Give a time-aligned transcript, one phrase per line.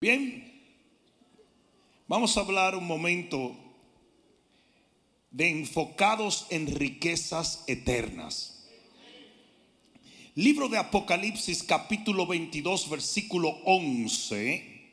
[0.00, 0.62] Bien,
[2.06, 3.56] vamos a hablar un momento
[5.32, 8.68] de enfocados en riquezas eternas.
[10.36, 14.92] Libro de Apocalipsis capítulo 22 versículo 11.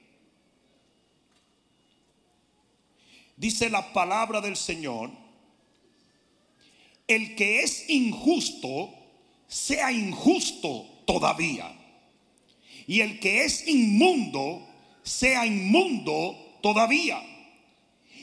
[3.37, 5.11] Dice la palabra del Señor,
[7.07, 8.89] el que es injusto,
[9.47, 11.79] sea injusto todavía.
[12.87, 14.67] Y el que es inmundo,
[15.05, 17.21] sea inmundo todavía.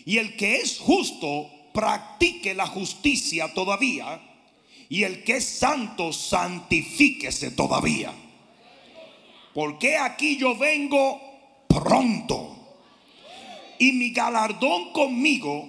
[0.05, 4.21] Y el que es justo, practique la justicia todavía.
[4.89, 8.13] Y el que es santo, santifíquese todavía.
[9.55, 11.21] Porque aquí yo vengo
[11.69, 12.59] pronto.
[13.79, 15.69] Y mi galardón conmigo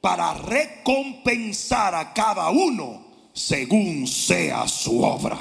[0.00, 5.38] para recompensar a cada uno según sea su obra.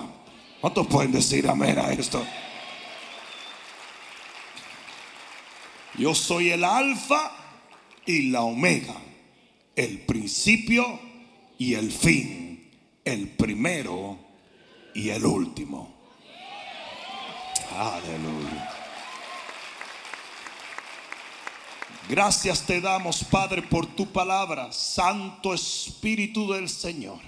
[0.61, 2.25] ¿Cuántos pueden decir amén a esto?
[5.99, 7.29] Yo soy el alfa
[8.05, 8.95] y la omega,
[9.75, 10.97] el principio
[11.57, 12.71] y el fin,
[13.03, 14.17] el primero
[14.95, 15.93] y el último.
[17.75, 18.73] Aleluya.
[22.07, 27.19] Gracias te damos, Padre, por tu palabra, Santo Espíritu del Señor.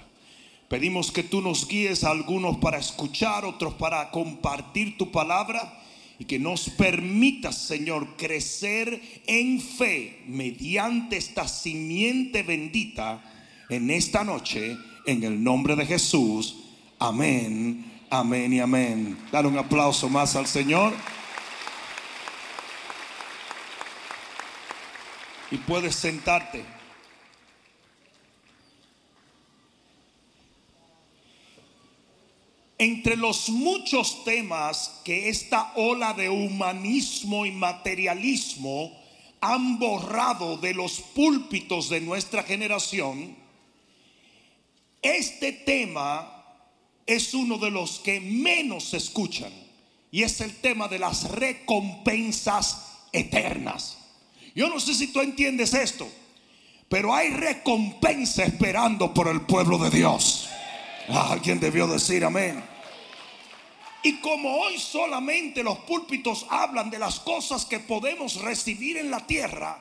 [0.70, 5.81] Pedimos que tú nos guíes a algunos para escuchar, otros para compartir tu palabra
[6.22, 13.20] y que nos permita, Señor, crecer en fe mediante esta simiente bendita
[13.68, 16.58] en esta noche, en el nombre de Jesús.
[17.00, 19.18] Amén, amén y amén.
[19.32, 20.92] Dar un aplauso más al Señor.
[25.50, 26.62] Y puedes sentarte.
[32.82, 38.90] Entre los muchos temas que esta ola de humanismo y materialismo
[39.40, 43.36] han borrado de los púlpitos de nuestra generación,
[45.00, 46.44] este tema
[47.06, 49.52] es uno de los que menos se escuchan
[50.10, 53.96] y es el tema de las recompensas eternas.
[54.56, 56.08] Yo no sé si tú entiendes esto,
[56.88, 60.48] pero hay recompensa esperando por el pueblo de Dios.
[61.08, 62.71] Alguien debió decir amén.
[64.02, 69.24] Y como hoy solamente los púlpitos hablan de las cosas que podemos recibir en la
[69.26, 69.80] tierra,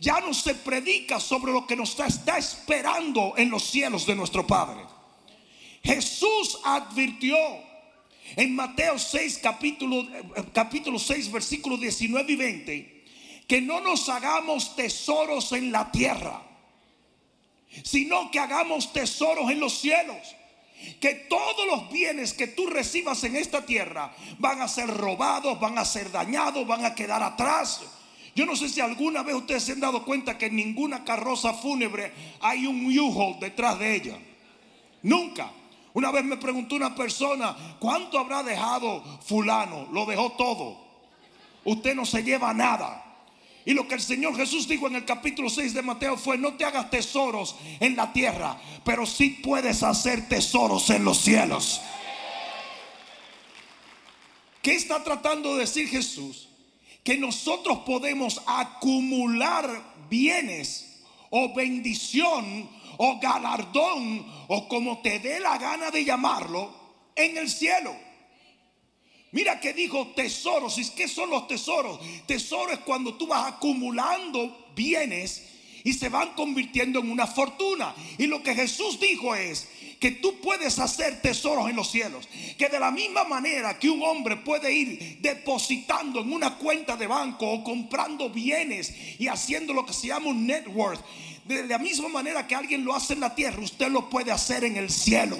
[0.00, 4.46] ya no se predica sobre lo que nos está esperando en los cielos de nuestro
[4.46, 4.84] Padre.
[5.82, 7.36] Jesús advirtió
[8.36, 10.06] en Mateo 6, capítulo,
[10.52, 13.04] capítulo 6, versículos 19 y 20,
[13.46, 16.42] que no nos hagamos tesoros en la tierra,
[17.84, 20.36] sino que hagamos tesoros en los cielos
[21.00, 25.78] que todos los bienes que tú recibas en esta tierra van a ser robados, van
[25.78, 27.80] a ser dañados, van a quedar atrás.
[28.34, 31.52] Yo no sé si alguna vez ustedes se han dado cuenta que en ninguna carroza
[31.54, 34.18] fúnebre hay un u detrás de ella.
[35.02, 35.50] Nunca.
[35.92, 39.88] Una vez me preguntó una persona, ¿cuánto habrá dejado fulano?
[39.92, 40.78] Lo dejó todo.
[41.64, 43.09] Usted no se lleva nada.
[43.64, 46.54] Y lo que el Señor Jesús dijo en el capítulo 6 de Mateo fue, no
[46.54, 51.80] te hagas tesoros en la tierra, pero sí puedes hacer tesoros en los cielos.
[54.62, 56.48] ¿Qué está tratando de decir Jesús?
[57.04, 59.68] Que nosotros podemos acumular
[60.08, 62.68] bienes o bendición
[62.98, 66.70] o galardón o como te dé la gana de llamarlo
[67.14, 68.09] en el cielo.
[69.32, 70.78] Mira que dijo tesoros.
[70.78, 72.00] ¿Y qué son los tesoros?
[72.26, 75.44] Tesoros es cuando tú vas acumulando bienes
[75.84, 77.94] y se van convirtiendo en una fortuna.
[78.18, 79.68] Y lo que Jesús dijo es
[80.00, 82.28] que tú puedes hacer tesoros en los cielos.
[82.58, 87.06] Que de la misma manera que un hombre puede ir depositando en una cuenta de
[87.06, 91.00] banco o comprando bienes y haciendo lo que se llama un net worth.
[91.44, 94.64] De la misma manera que alguien lo hace en la tierra, usted lo puede hacer
[94.64, 95.36] en el cielo.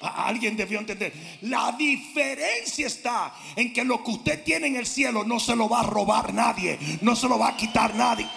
[0.00, 1.12] Alguien debió entender.
[1.42, 5.68] La diferencia está en que lo que usted tiene en el cielo no se lo
[5.68, 8.28] va a robar nadie, no se lo va a quitar nadie.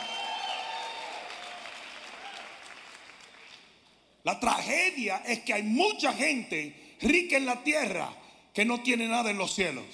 [4.23, 8.09] La tragedia es que hay mucha gente rica en la tierra
[8.53, 9.85] que no tiene nada en los cielos.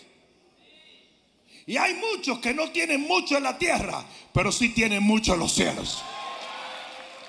[1.67, 5.39] Y hay muchos que no tienen mucho en la tierra, pero sí tienen mucho en
[5.39, 6.03] los cielos.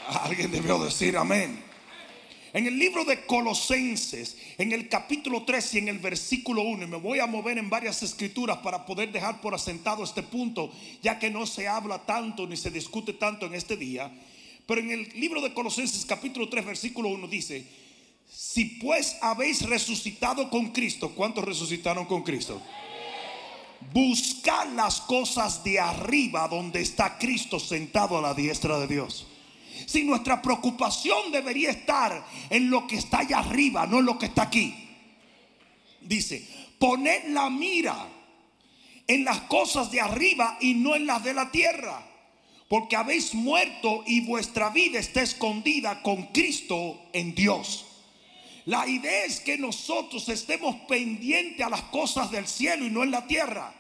[0.09, 1.66] Alguien debió decir amén.
[2.57, 6.87] En el libro de Colosenses, en el capítulo 3 y en el versículo 1, y
[6.87, 10.73] me voy a mover en varias escrituras para poder dejar por asentado este punto,
[11.03, 14.11] ya que no se habla tanto ni se discute tanto en este día.
[14.65, 17.67] Pero en el libro de Colosenses capítulo 3 versículo 1 dice,
[18.27, 22.63] si pues habéis resucitado con Cristo, ¿cuántos resucitaron con Cristo?
[23.93, 29.27] buscar las cosas de arriba donde está Cristo sentado a la diestra de Dios.
[29.85, 34.27] Si nuestra preocupación debería estar en lo que está allá arriba, no en lo que
[34.27, 34.75] está aquí.
[36.01, 36.47] Dice,
[36.79, 38.09] poned la mira
[39.07, 42.03] en las cosas de arriba y no en las de la tierra.
[42.69, 47.87] Porque habéis muerto y vuestra vida está escondida con Cristo en Dios.
[48.65, 53.13] La idea es que nosotros estemos pendientes a las cosas del cielo y no en
[53.13, 53.73] la tierra.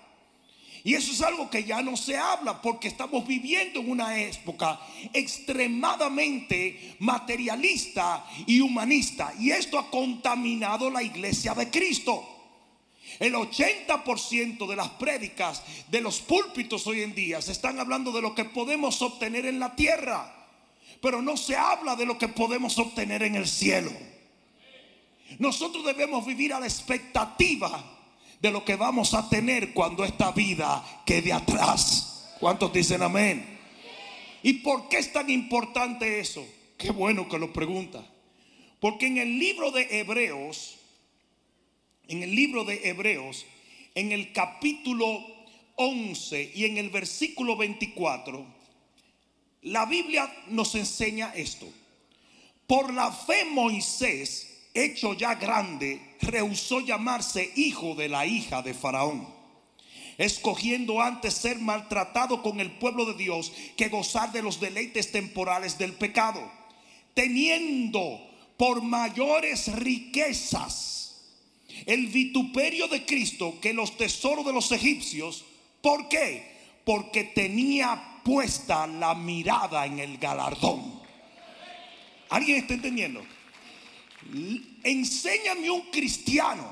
[0.86, 4.78] Y eso es algo que ya no se habla porque estamos viviendo en una época
[5.12, 9.34] extremadamente materialista y humanista.
[9.36, 12.24] Y esto ha contaminado la iglesia de Cristo.
[13.18, 18.22] El 80% de las prédicas de los púlpitos hoy en día se están hablando de
[18.22, 20.32] lo que podemos obtener en la tierra,
[21.02, 23.90] pero no se habla de lo que podemos obtener en el cielo.
[25.40, 27.96] Nosotros debemos vivir a la expectativa
[28.40, 32.34] de lo que vamos a tener cuando esta vida quede atrás.
[32.38, 33.58] ¿Cuántos dicen amén?
[34.42, 36.46] ¿Y por qué es tan importante eso?
[36.76, 38.04] Qué bueno que lo pregunta.
[38.80, 40.76] Porque en el libro de Hebreos,
[42.08, 43.46] en el libro de Hebreos,
[43.94, 45.24] en el capítulo
[45.76, 48.46] 11 y en el versículo 24,
[49.62, 51.66] la Biblia nos enseña esto.
[52.66, 59.26] Por la fe Moisés, hecho ya grande, rehusó llamarse hijo de la hija de Faraón,
[60.18, 65.78] escogiendo antes ser maltratado con el pueblo de Dios que gozar de los deleites temporales
[65.78, 66.40] del pecado,
[67.14, 68.20] teniendo
[68.56, 70.96] por mayores riquezas
[71.84, 75.44] el vituperio de Cristo que los tesoros de los egipcios.
[75.82, 76.56] ¿Por qué?
[76.84, 81.00] Porque tenía puesta la mirada en el galardón.
[82.30, 83.35] ¿Alguien está entendiendo?
[84.82, 86.64] Enséñame un cristiano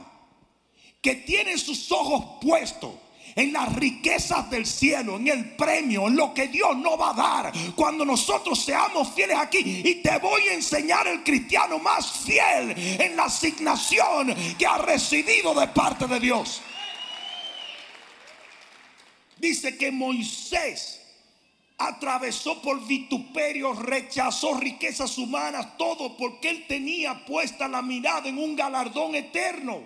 [1.00, 2.94] que tiene sus ojos puestos
[3.36, 7.14] en las riquezas del cielo, en el premio, en lo que Dios nos va a
[7.14, 9.82] dar cuando nosotros seamos fieles aquí.
[9.84, 15.54] Y te voy a enseñar el cristiano más fiel en la asignación que ha recibido
[15.54, 16.62] de parte de Dios.
[19.36, 21.03] Dice que Moisés
[21.78, 28.54] atravesó por vituperio, rechazó riquezas humanas, todo porque él tenía puesta la mirada en un
[28.54, 29.80] galardón eterno.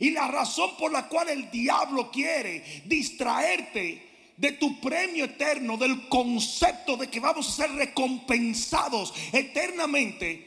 [0.00, 4.06] Y la razón por la cual el diablo quiere distraerte
[4.36, 10.46] de tu premio eterno, del concepto de que vamos a ser recompensados eternamente,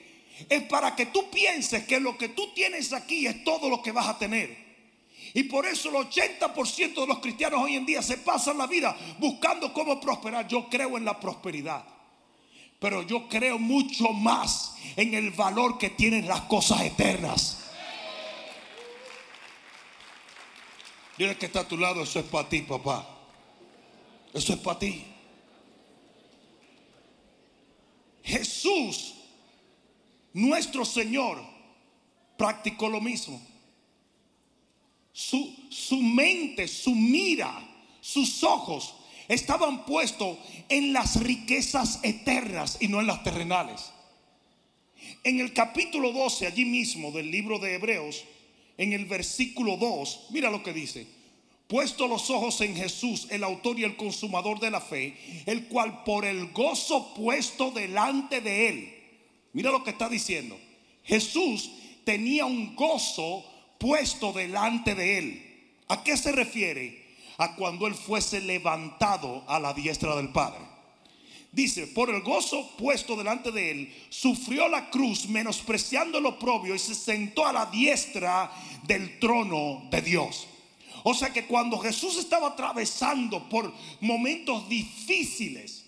[0.50, 3.92] es para que tú pienses que lo que tú tienes aquí es todo lo que
[3.92, 4.61] vas a tener.
[5.34, 8.96] Y por eso el 80% de los cristianos hoy en día se pasan la vida
[9.20, 10.48] buscando cómo prosperar.
[10.48, 11.86] Yo creo en la prosperidad.
[12.80, 17.60] Pero yo creo mucho más en el valor que tienen las cosas eternas.
[21.18, 23.08] Dile que está a tu lado, eso es para ti, papá.
[24.34, 25.06] Eso es para ti.
[28.24, 29.16] Jesús,
[30.34, 31.40] nuestro Señor,
[32.38, 33.51] practicó lo mismo.
[35.14, 37.68] Su, su mente, su mira,
[38.02, 38.96] sus ojos
[39.28, 40.38] estaban puestos
[40.70, 43.92] en las riquezas eternas y no en las terrenales.
[45.24, 48.24] En el capítulo 12, allí mismo del libro de Hebreos,
[48.78, 51.06] en el versículo 2, mira lo que dice.
[51.68, 55.16] Puesto los ojos en Jesús, el autor y el consumador de la fe,
[55.46, 58.94] el cual por el gozo puesto delante de él,
[59.54, 60.60] mira lo que está diciendo.
[61.04, 61.72] Jesús
[62.04, 63.46] tenía un gozo
[63.82, 65.46] puesto delante de él.
[65.88, 67.04] ¿A qué se refiere?
[67.38, 70.60] A cuando él fuese levantado a la diestra del Padre.
[71.52, 76.80] Dice, por el gozo puesto delante de él, sufrió la cruz menospreciando lo propio y
[76.80, 78.50] se sentó a la diestra
[78.84, 80.48] del trono de Dios.
[81.04, 85.86] O sea que cuando Jesús estaba atravesando por momentos difíciles,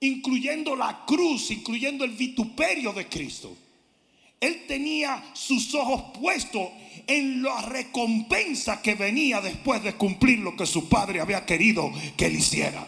[0.00, 3.54] incluyendo la cruz, incluyendo el vituperio de Cristo,
[4.40, 6.68] él tenía sus ojos puestos
[7.06, 12.26] en la recompensa que venía después de cumplir lo que su padre había querido que
[12.26, 12.86] él hiciera.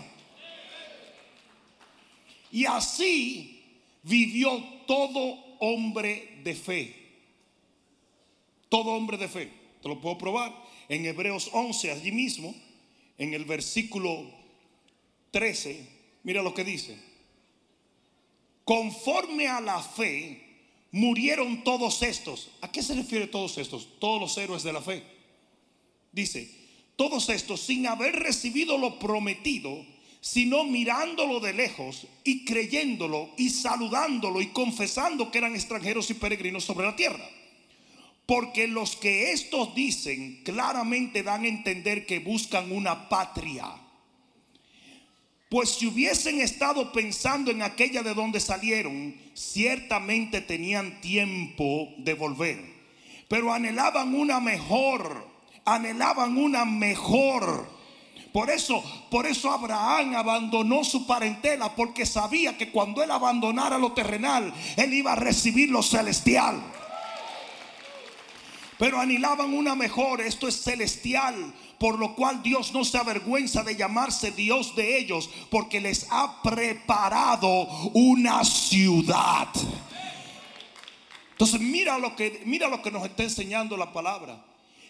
[2.53, 3.63] Y así
[4.03, 6.97] vivió todo hombre de fe.
[8.69, 9.53] Todo hombre de fe.
[9.83, 10.55] Te lo puedo probar.
[10.89, 12.55] En Hebreos 11, allí mismo,
[13.19, 14.31] en el versículo
[15.31, 15.89] 13,
[16.25, 16.99] mira lo que dice.
[18.65, 20.50] Conforme a la fe,
[20.93, 22.51] murieron todos estos.
[22.61, 23.99] ¿A qué se refiere todos estos?
[23.99, 25.03] Todos los héroes de la fe.
[26.13, 26.51] Dice,
[26.97, 29.85] todos estos sin haber recibido lo prometido
[30.21, 36.65] sino mirándolo de lejos y creyéndolo y saludándolo y confesando que eran extranjeros y peregrinos
[36.65, 37.29] sobre la tierra.
[38.27, 43.67] Porque los que estos dicen claramente dan a entender que buscan una patria.
[45.51, 52.65] Pues si hubiesen estado pensando en aquella de donde salieron, ciertamente tenían tiempo de volver.
[53.27, 55.27] Pero anhelaban una mejor,
[55.65, 57.69] anhelaban una mejor.
[58.33, 58.81] Por eso,
[59.11, 64.95] por eso Abraham abandonó su parentela porque sabía que cuando él abandonara lo terrenal, él
[64.95, 66.63] iba a recibir lo celestial.
[68.81, 73.75] Pero anhelaban una mejor, esto es celestial por lo cual Dios no se avergüenza de
[73.75, 79.49] llamarse Dios de ellos, porque les ha preparado una ciudad.
[81.33, 84.45] Entonces mira lo que mira lo que nos está enseñando la palabra,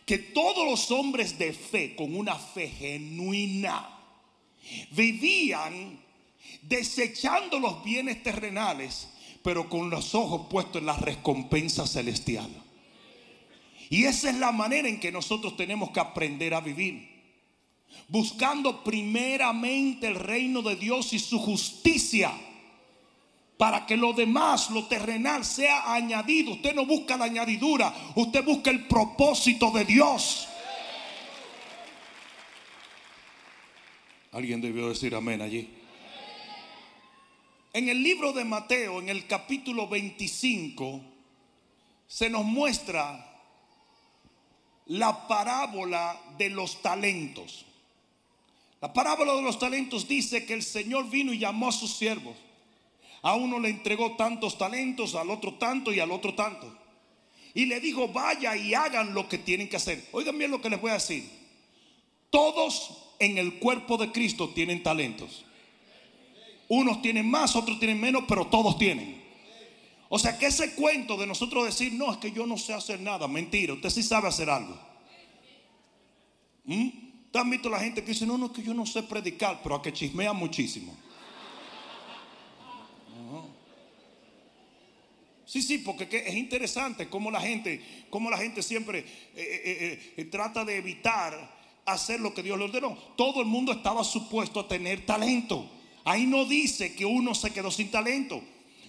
[0.04, 3.88] que todos los hombres de fe con una fe genuina
[4.90, 6.00] vivían
[6.62, 9.10] desechando los bienes terrenales,
[9.44, 12.50] pero con los ojos puestos en la recompensa celestial.
[13.90, 17.10] Y esa es la manera en que nosotros tenemos que aprender a vivir.
[18.06, 22.32] Buscando primeramente el reino de Dios y su justicia.
[23.58, 26.52] Para que lo demás, lo terrenal, sea añadido.
[26.52, 30.46] Usted no busca la añadidura, usted busca el propósito de Dios.
[34.30, 35.68] Alguien debió decir amén allí.
[37.72, 41.00] En el libro de Mateo, en el capítulo 25,
[42.06, 43.29] se nos muestra
[44.90, 47.64] la parábola de los talentos.
[48.80, 52.36] La parábola de los talentos dice que el Señor vino y llamó a sus siervos.
[53.22, 56.76] A uno le entregó tantos talentos, al otro tanto y al otro tanto.
[57.54, 60.08] Y le dijo, vaya y hagan lo que tienen que hacer.
[60.10, 61.30] Oigan bien lo que les voy a decir.
[62.30, 65.44] Todos en el cuerpo de Cristo tienen talentos.
[66.66, 69.19] Unos tienen más, otros tienen menos, pero todos tienen.
[70.12, 73.00] O sea que ese cuento de nosotros decir, no, es que yo no sé hacer
[73.00, 74.76] nada, mentira, usted sí sabe hacer algo.
[76.64, 76.88] ¿Mm?
[77.30, 79.60] ¿Te han visto la gente que dice, no, no, es que yo no sé predicar,
[79.62, 80.96] pero a que chismea muchísimo?
[85.46, 90.24] Sí, sí, porque es interesante cómo la gente, cómo la gente siempre eh, eh, eh,
[90.24, 92.98] trata de evitar hacer lo que Dios le ordenó.
[93.16, 95.70] Todo el mundo estaba supuesto a tener talento.
[96.02, 98.42] Ahí no dice que uno se quedó sin talento.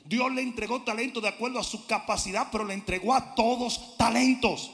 [0.05, 4.71] Dios le entregó talento de acuerdo a su capacidad, pero le entregó a todos talentos.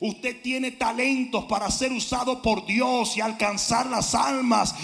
[0.00, 4.74] Usted tiene talentos para ser usado por Dios y alcanzar las almas.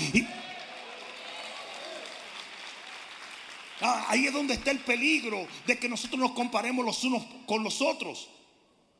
[3.81, 7.63] Ah, ahí es donde está el peligro de que nosotros nos comparemos los unos con
[7.63, 8.29] los otros.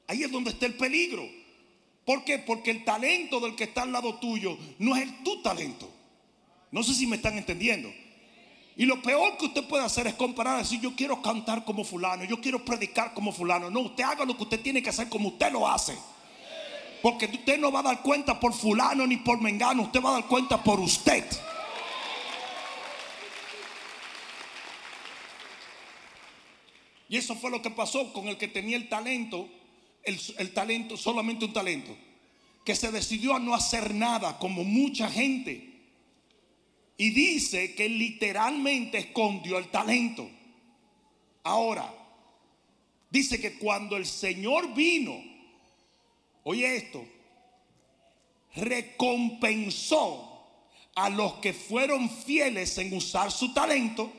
[0.07, 1.29] Ahí es donde está el peligro.
[2.05, 2.39] ¿Por qué?
[2.39, 5.91] Porque el talento del que está al lado tuyo no es el tu talento.
[6.71, 7.93] No sé si me están entendiendo.
[8.79, 12.25] Y lo peor que usted puede hacer es comparar, decir, yo quiero cantar como fulano,
[12.25, 13.71] yo quiero predicar como fulano.
[13.71, 15.97] No, usted haga lo que usted tiene que hacer como usted lo hace.
[17.01, 20.21] Porque usted no va a dar cuenta por fulano ni por mengano, usted va a
[20.21, 21.25] dar cuenta por usted.
[27.09, 29.49] Y eso fue lo que pasó con el que tenía el talento,
[30.03, 31.97] el, el, talento, solamente un talento,
[32.63, 35.76] que se decidió a no hacer nada, como mucha gente.
[36.97, 40.29] Y dice que literalmente escondió el talento.
[41.43, 41.93] Ahora,
[43.11, 45.23] dice que cuando el Señor vino,
[46.45, 47.07] oye esto,
[48.55, 50.33] recompensó
[50.95, 54.11] a los que fueron fieles en usar su talento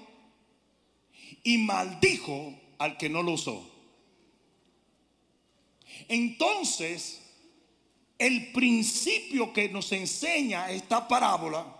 [1.43, 3.67] y maldijo al que no lo usó.
[6.07, 7.21] Entonces,
[8.19, 11.76] el principio que nos enseña esta parábola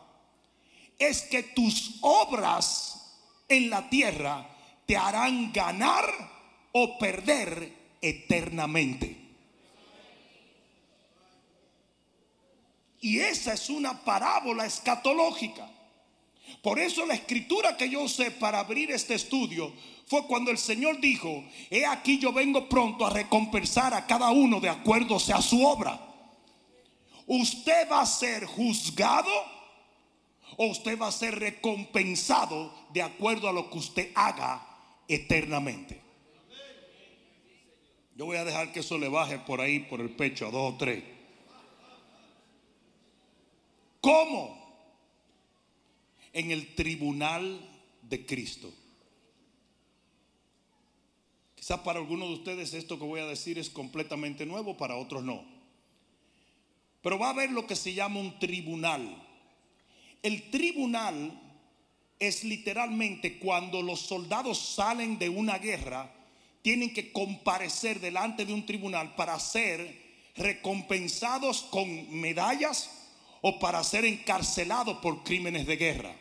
[0.98, 4.48] es que tus obras en la tierra
[4.86, 6.06] te harán ganar
[6.72, 9.28] o perder eternamente.
[13.02, 15.70] Y esa es una parábola escatológica.
[16.62, 19.72] Por eso la escritura que yo usé para abrir este estudio
[20.08, 24.60] fue cuando el Señor dijo, he aquí yo vengo pronto a recompensar a cada uno
[24.60, 26.00] de acuerdo sea su obra.
[27.28, 29.30] Usted va a ser juzgado
[30.56, 34.66] o usted va a ser recompensado de acuerdo a lo que usted haga
[35.08, 36.02] eternamente.
[38.16, 40.74] Yo voy a dejar que eso le baje por ahí, por el pecho, a dos
[40.74, 41.04] o tres.
[44.02, 44.58] ¿Cómo?
[46.34, 47.60] En el tribunal
[48.02, 48.74] de Cristo.
[51.56, 55.24] Quizá para algunos de ustedes esto que voy a decir es completamente nuevo, para otros
[55.24, 55.44] no.
[57.02, 59.27] Pero va a haber lo que se llama un tribunal.
[60.24, 61.42] El tribunal
[62.20, 66.12] es literalmente cuando los soldados salen de una guerra,
[66.62, 70.06] tienen que comparecer delante de un tribunal para ser
[70.36, 72.90] recompensados con medallas
[73.42, 76.16] o para ser encarcelados por crímenes de guerra.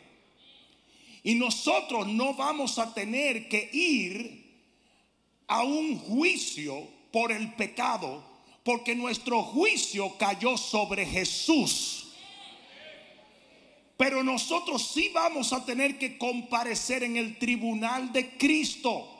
[1.23, 4.47] Y nosotros no vamos a tener que ir
[5.47, 8.23] a un juicio por el pecado,
[8.63, 12.06] porque nuestro juicio cayó sobre Jesús.
[13.97, 19.17] Pero nosotros sí vamos a tener que comparecer en el tribunal de Cristo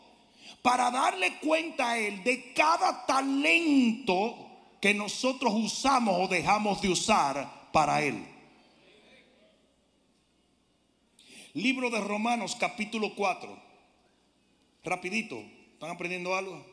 [0.61, 4.35] para darle cuenta a Él de cada talento
[4.79, 8.23] que nosotros usamos o dejamos de usar para Él.
[11.55, 13.59] Libro de Romanos capítulo 4.
[14.83, 15.43] Rapidito,
[15.73, 16.63] ¿están aprendiendo algo?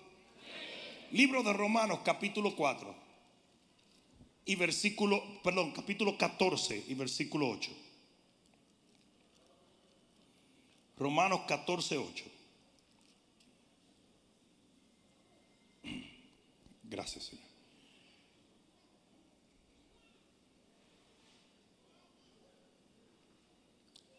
[1.11, 2.95] Libro de Romanos capítulo 4
[4.45, 7.84] y versículo, perdón, capítulo 14 y versículo 8.
[10.97, 12.25] Romanos 14, 8.
[16.85, 17.45] Gracias, Señor.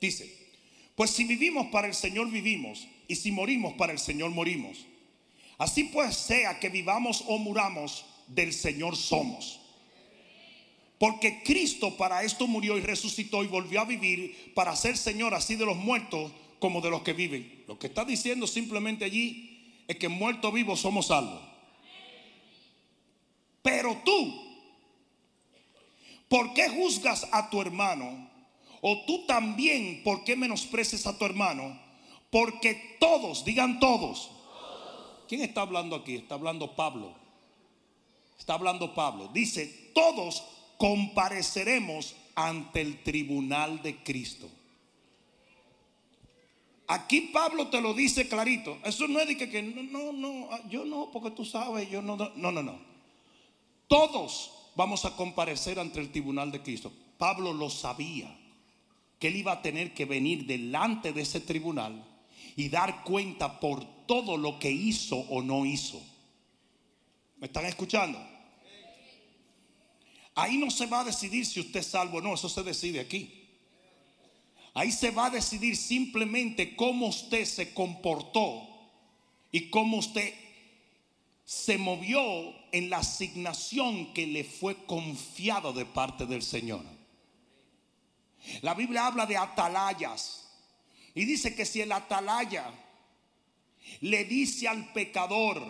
[0.02, 0.52] Dice,
[0.96, 4.86] pues si vivimos para el Señor vivimos, y si morimos para el Señor morimos.
[5.58, 9.62] Así pues sea que vivamos o muramos, del Señor somos.
[10.98, 15.56] Porque Cristo para esto murió y resucitó y volvió a vivir para ser Señor así
[15.56, 17.64] de los muertos como de los que viven.
[17.68, 21.42] Lo que está diciendo simplemente allí es que muertos vivos somos salvos.
[23.62, 24.44] Pero tú,
[26.28, 28.30] ¿por qué juzgas a tu hermano?
[28.82, 31.80] O tú también, ¿por qué menosprecias a tu hermano?
[32.30, 34.30] Porque todos, digan todos.
[35.28, 36.16] ¿Quién está hablando aquí?
[36.16, 37.16] Está hablando Pablo.
[38.38, 39.30] Está hablando Pablo.
[39.34, 40.44] Dice, todos
[40.78, 44.50] compareceremos ante el tribunal de Cristo.
[46.88, 48.78] Aquí Pablo te lo dice clarito.
[48.84, 52.16] Eso no es de que, no, no, no, yo no, porque tú sabes, yo no,
[52.16, 52.80] no, no, no.
[53.88, 56.92] Todos vamos a comparecer ante el tribunal de Cristo.
[57.18, 58.38] Pablo lo sabía,
[59.20, 62.06] que él iba a tener que venir delante de ese tribunal
[62.56, 66.02] y dar cuenta por todo lo que hizo o no hizo.
[67.38, 68.20] ¿Me están escuchando?
[70.36, 73.00] Ahí no se va a decidir si usted es salvo o no, eso se decide
[73.00, 73.45] aquí.
[74.76, 78.62] Ahí se va a decidir simplemente cómo usted se comportó
[79.50, 80.34] y cómo usted
[81.46, 82.22] se movió
[82.74, 86.84] en la asignación que le fue confiado de parte del Señor.
[88.62, 90.46] La Biblia habla de atalayas
[91.14, 92.70] y dice que si el atalaya
[94.02, 95.64] le dice al pecador,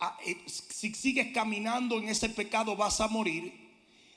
[0.00, 3.52] ah, eh, si sigues caminando en ese pecado vas a morir,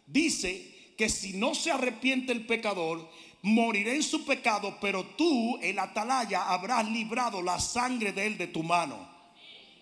[0.08, 3.10] dice que si no se arrepiente el pecador,
[3.41, 8.47] morirá en su pecado, pero tú, el atalaya, habrás librado la sangre de él de
[8.47, 9.15] tu mano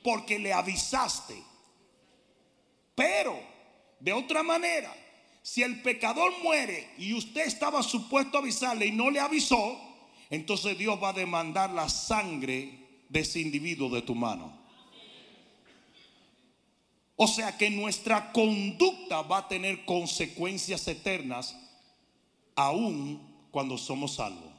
[0.03, 1.41] porque le avisaste.
[2.93, 3.39] Pero,
[3.99, 4.93] de otra manera,
[5.41, 9.79] si el pecador muere y usted estaba supuesto a avisarle y no le avisó,
[10.29, 14.62] entonces Dios va a demandar la sangre de ese individuo de tu mano.
[17.15, 21.55] O sea que nuestra conducta va a tener consecuencias eternas
[22.55, 23.21] aún
[23.51, 24.51] cuando somos salvos.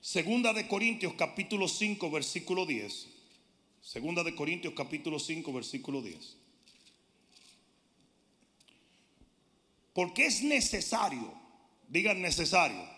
[0.00, 3.08] Segunda de Corintios capítulo 5 versículo 10.
[3.80, 6.36] Segunda de Corintios capítulo 5 versículo 10.
[9.92, 11.32] Porque es necesario,
[11.88, 12.88] digan necesario,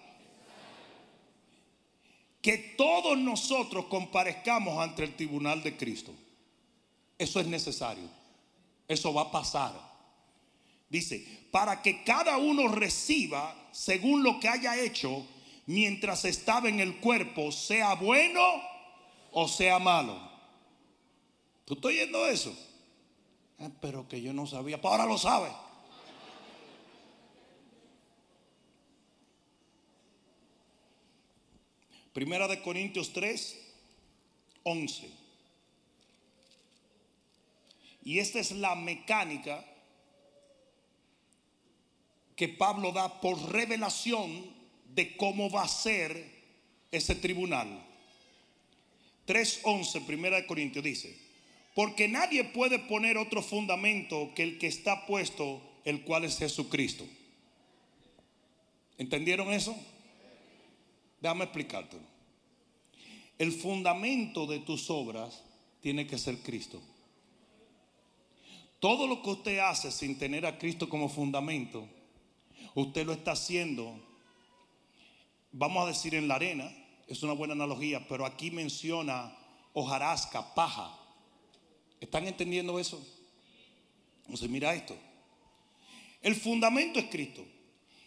[2.41, 6.15] que todos nosotros comparezcamos ante el tribunal de Cristo.
[7.19, 8.09] Eso es necesario.
[8.89, 9.73] Eso va a pasar.
[10.89, 15.27] Dice, para que cada uno reciba según lo que haya hecho
[15.67, 18.41] mientras estaba en el cuerpo, sea bueno
[19.33, 20.17] o sea malo.
[21.65, 22.57] ¿Tú estás oyendo eso?
[23.59, 25.51] Ah, pero que yo no sabía, pero ahora lo sabe.
[32.13, 33.61] Primera de Corintios 3,
[34.63, 35.24] 11.
[38.05, 39.65] Y esta es la mecánica
[42.37, 44.45] que Pablo da por revelación
[44.95, 46.33] de cómo va a ser
[46.91, 47.83] ese tribunal.
[49.27, 51.17] 3.11, primera de Corintios dice,
[51.75, 57.07] porque nadie puede poner otro fundamento que el que está puesto, el cual es Jesucristo.
[58.99, 59.75] ¿Entendieron eso?
[61.21, 62.03] Déjame explicártelo.
[63.39, 65.43] El fundamento de tus obras
[65.81, 66.81] tiene que ser Cristo.
[68.85, 71.89] Todo lo que usted hace sin tener a Cristo como fundamento,
[72.75, 73.99] usted lo está haciendo
[75.53, 76.71] vamos a decir en la arena,
[77.07, 79.35] es una buena analogía, pero aquí menciona
[79.73, 80.95] hojarasca, paja.
[81.99, 83.03] ¿Están entendiendo eso?
[84.25, 84.95] Entonces mira esto.
[86.21, 87.43] El fundamento es Cristo.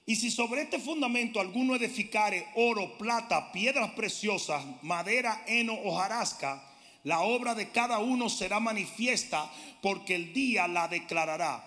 [0.06, 6.67] Y si sobre este fundamento alguno edificare oro, plata, piedras preciosas, madera, heno, hojarasca,
[7.08, 9.50] la obra de cada uno será manifiesta
[9.82, 11.64] porque el día la declarará.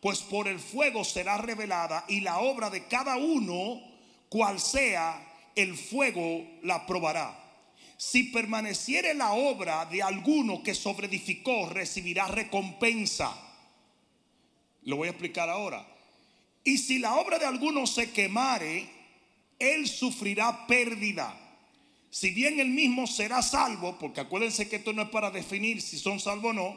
[0.00, 3.82] Pues por el fuego será revelada y la obra de cada uno,
[4.28, 5.20] cual sea,
[5.56, 7.36] el fuego la probará.
[7.96, 13.36] Si permaneciere la obra de alguno que sobreedificó, recibirá recompensa.
[14.84, 15.84] Lo voy a explicar ahora.
[16.62, 18.88] Y si la obra de alguno se quemare,
[19.58, 21.47] él sufrirá pérdida.
[22.18, 26.00] Si bien él mismo será salvo, porque acuérdense que esto no es para definir si
[26.00, 26.76] son salvos o no,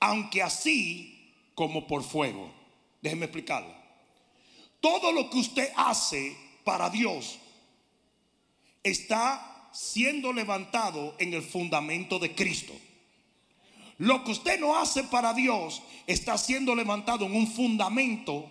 [0.00, 2.52] aunque así como por fuego.
[3.00, 3.72] Déjenme explicarlo.
[4.80, 7.38] Todo lo que usted hace para Dios
[8.82, 12.72] está siendo levantado en el fundamento de Cristo.
[13.98, 18.50] Lo que usted no hace para Dios está siendo levantado en un fundamento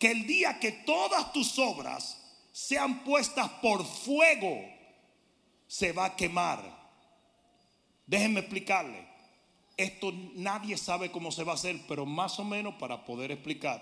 [0.00, 2.18] que el día que todas tus obras
[2.50, 4.71] sean puestas por fuego,
[5.72, 6.60] se va a quemar.
[8.06, 9.06] Déjenme explicarle.
[9.74, 13.80] Esto nadie sabe cómo se va a hacer, pero más o menos para poder explicar.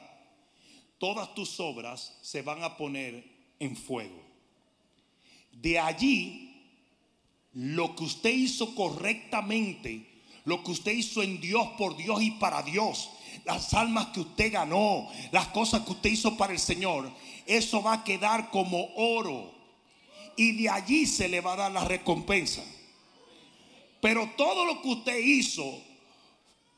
[0.98, 3.24] Todas tus obras se van a poner
[3.58, 4.22] en fuego.
[5.50, 6.62] De allí,
[7.54, 12.62] lo que usted hizo correctamente, lo que usted hizo en Dios, por Dios y para
[12.62, 13.10] Dios,
[13.44, 17.10] las almas que usted ganó, las cosas que usted hizo para el Señor,
[17.46, 19.59] eso va a quedar como oro.
[20.36, 22.62] Y de allí se le va a dar la recompensa.
[24.00, 25.82] Pero todo lo que usted hizo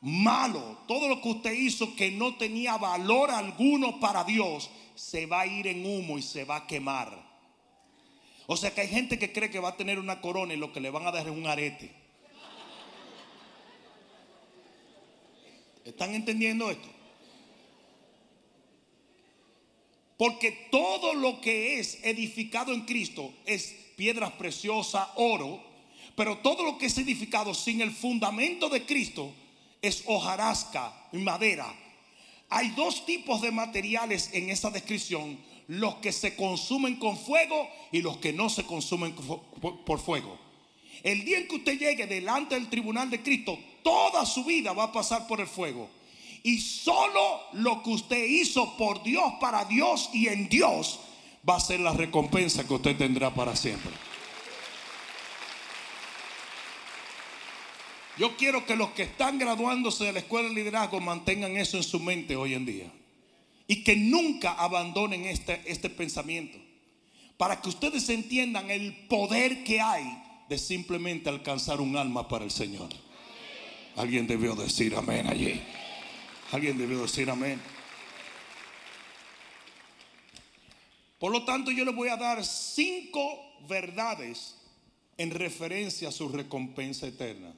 [0.01, 5.41] malo, todo lo que usted hizo que no tenía valor alguno para Dios, se va
[5.41, 7.23] a ir en humo y se va a quemar.
[8.45, 10.73] O sea que hay gente que cree que va a tener una corona y lo
[10.73, 11.91] que le van a dar es un arete.
[15.85, 16.92] ¿Están entendiendo esto?
[20.17, 25.61] Porque todo lo que es edificado en Cristo es piedras preciosas, oro,
[26.15, 29.31] pero todo lo que es edificado sin el fundamento de Cristo
[29.81, 31.73] es hojarasca y madera.
[32.49, 38.01] Hay dos tipos de materiales en esa descripción los que se consumen con fuego y
[38.01, 39.15] los que no se consumen
[39.85, 40.37] por fuego.
[41.01, 44.85] El día en que usted llegue delante del tribunal de Cristo, toda su vida va
[44.85, 45.89] a pasar por el fuego.
[46.43, 50.99] Y solo lo que usted hizo por Dios, para Dios y en Dios,
[51.47, 53.91] va a ser la recompensa que usted tendrá para siempre.
[58.17, 61.83] Yo quiero que los que están graduándose de la escuela de liderazgo mantengan eso en
[61.83, 62.91] su mente hoy en día
[63.65, 66.57] y que nunca abandonen este, este pensamiento.
[67.37, 70.05] Para que ustedes entiendan el poder que hay
[70.47, 72.89] de simplemente alcanzar un alma para el Señor.
[73.95, 75.61] Alguien debió decir amén allí.
[76.53, 77.59] Alguien debió decir amén.
[81.17, 83.19] Por lo tanto, yo les voy a dar cinco
[83.67, 84.55] verdades
[85.17, 87.55] en referencia a su recompensa eterna.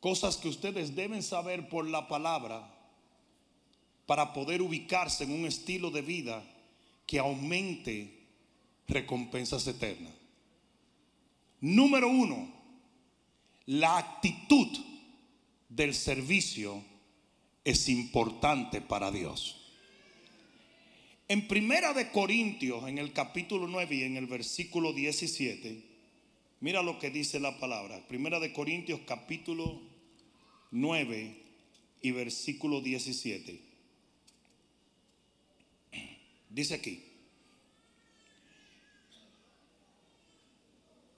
[0.00, 2.68] Cosas que ustedes deben saber por la palabra
[4.06, 6.42] para poder ubicarse en un estilo de vida
[7.06, 8.26] que aumente
[8.88, 10.14] recompensas eternas.
[11.60, 12.52] Número uno,
[13.66, 14.66] la actitud
[15.68, 16.95] del servicio
[17.66, 19.56] es importante para Dios.
[21.26, 25.82] En Primera de Corintios, en el capítulo 9 y en el versículo 17,
[26.60, 28.06] mira lo que dice la palabra.
[28.06, 29.82] Primera de Corintios, capítulo
[30.70, 31.42] 9
[32.02, 33.60] y versículo 17.
[36.50, 37.02] Dice aquí.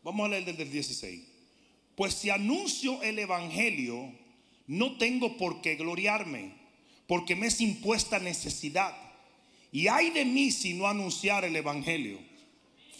[0.03, 1.23] Vamos a leer desde el 16.
[1.95, 4.11] Pues si anuncio el Evangelio,
[4.69, 6.53] no tengo por qué gloriarme,
[7.07, 8.95] porque me es impuesta necesidad.
[9.73, 12.19] Y hay de mí si no anunciar el Evangelio.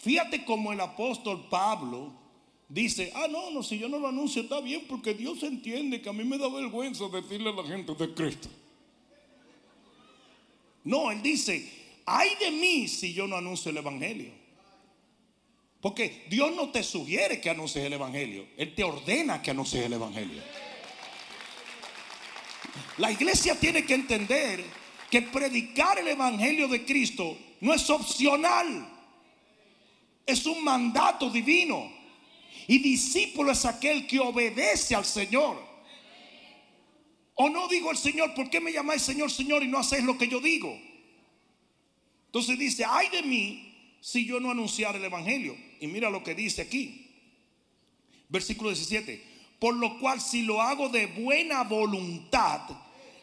[0.01, 2.11] Fíjate como el apóstol Pablo
[2.67, 6.09] dice, ah, no, no, si yo no lo anuncio está bien, porque Dios entiende que
[6.09, 8.49] a mí me da vergüenza decirle a la gente de Cristo.
[10.83, 11.69] No, él dice,
[12.05, 14.31] ay de mí si yo no anuncio el Evangelio.
[15.81, 19.93] Porque Dios no te sugiere que anuncies el Evangelio, Él te ordena que anuncies el
[19.93, 20.41] Evangelio.
[22.97, 24.63] La iglesia tiene que entender
[25.09, 28.87] que predicar el Evangelio de Cristo no es opcional,
[30.25, 31.91] es un mandato divino.
[32.67, 35.57] Y discípulo es aquel que obedece al Señor.
[37.35, 40.17] O no digo al Señor, ¿por qué me llamáis Señor, Señor y no hacéis lo
[40.17, 40.77] que yo digo?
[42.27, 45.57] Entonces dice, ay de mí si yo no anunciar el Evangelio.
[45.79, 47.07] y mira lo que dice aquí.
[48.29, 49.23] Versículo 17.
[49.59, 52.61] Por lo cual si lo hago de buena voluntad,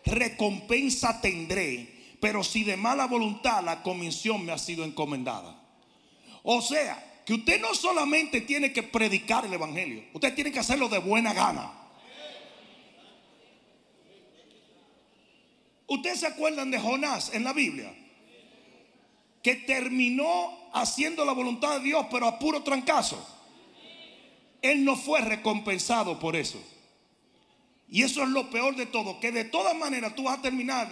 [0.05, 1.95] recompensa tendré.
[2.21, 5.59] Pero si de mala voluntad, la comisión me ha sido encomendada.
[6.43, 10.89] O sea, que usted no solamente tiene que predicar el Evangelio, usted tiene que hacerlo
[10.89, 11.73] de buena gana.
[15.89, 17.95] ¿Ustedes se acuerdan de Jonás en la Biblia?
[19.43, 23.36] Que terminó haciendo la voluntad de Dios, pero a puro trancazo.
[24.73, 26.63] Él no fue recompensado por eso.
[27.89, 30.89] Y eso es lo peor de todo, que de todas maneras tú vas a terminar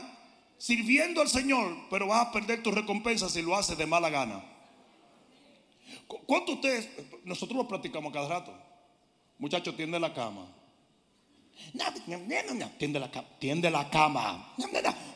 [0.59, 4.45] sirviendo al Señor, pero vas a perder tu recompensa si lo haces de mala gana.
[6.07, 6.89] ¿Cuánto ustedes,
[7.25, 8.55] nosotros lo practicamos cada rato?
[9.39, 10.47] Muchachos, tiende la cama.
[12.79, 13.29] Tiende la cama.
[13.39, 14.55] Tiende la cama.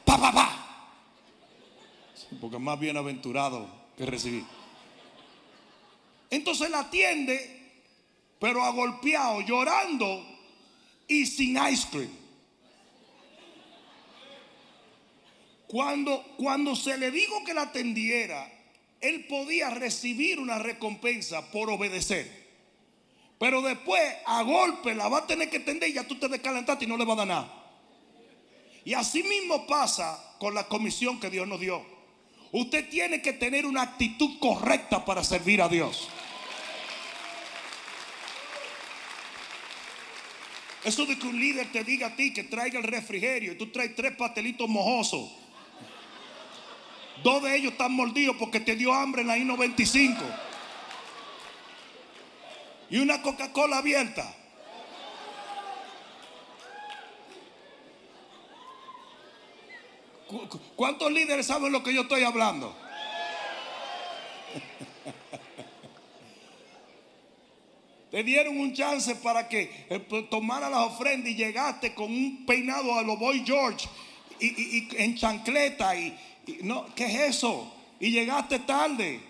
[0.04, 0.64] Pa, pa, pa.
[2.40, 4.44] Porque más bienaventurado que recibir.
[6.30, 7.57] Entonces la atiende,
[8.38, 10.24] pero agolpeado, llorando
[11.06, 12.10] y sin ice cream.
[15.66, 18.50] Cuando, cuando se le dijo que la atendiera,
[19.00, 22.48] él podía recibir una recompensa por obedecer.
[23.38, 26.84] Pero después, a golpe, la va a tener que tender y ya tú te descalentaste
[26.84, 27.58] y no le va a dar nada.
[28.84, 31.84] Y así mismo pasa con la comisión que Dios nos dio.
[32.50, 36.08] Usted tiene que tener una actitud correcta para servir a Dios.
[40.84, 43.70] Eso de que un líder te diga a ti que traiga el refrigerio y tú
[43.70, 45.30] traes tres pastelitos mojosos.
[47.22, 50.16] Dos de ellos están mordidos porque te dio hambre en la I-95
[52.90, 54.34] y una Coca-Cola abierta.
[60.76, 62.76] ¿Cuántos líderes saben lo que yo estoy hablando?
[68.10, 72.46] Te dieron un chance para que eh, pues, tomara las ofrendas y llegaste con un
[72.46, 73.86] peinado a los Boy George
[74.40, 76.16] y, en chancleta y,
[76.62, 77.70] no, ¿qué es eso?
[78.00, 79.20] Y llegaste tarde.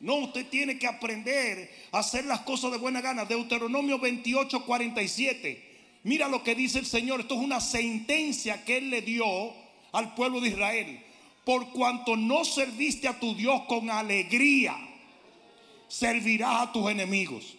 [0.00, 3.24] No, usted tiene que aprender a hacer las cosas de buena gana.
[3.24, 5.70] Deuteronomio 28, 47.
[6.02, 7.20] Mira lo que dice el Señor.
[7.20, 9.24] Esto es una sentencia que Él le dio
[9.92, 11.04] al pueblo de Israel.
[11.44, 14.76] Por cuanto no serviste a tu Dios con alegría,
[15.90, 17.56] servirás a tus enemigos.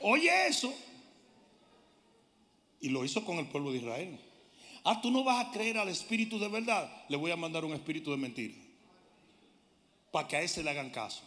[0.00, 0.72] Oye eso.
[2.80, 4.20] Y lo hizo con el pueblo de Israel.
[4.84, 6.90] Ah, tú no vas a creer al espíritu de verdad.
[7.08, 8.54] Le voy a mandar un espíritu de mentira
[10.10, 11.22] para que a ese le hagan caso.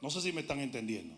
[0.00, 1.14] No sé si me están entendiendo.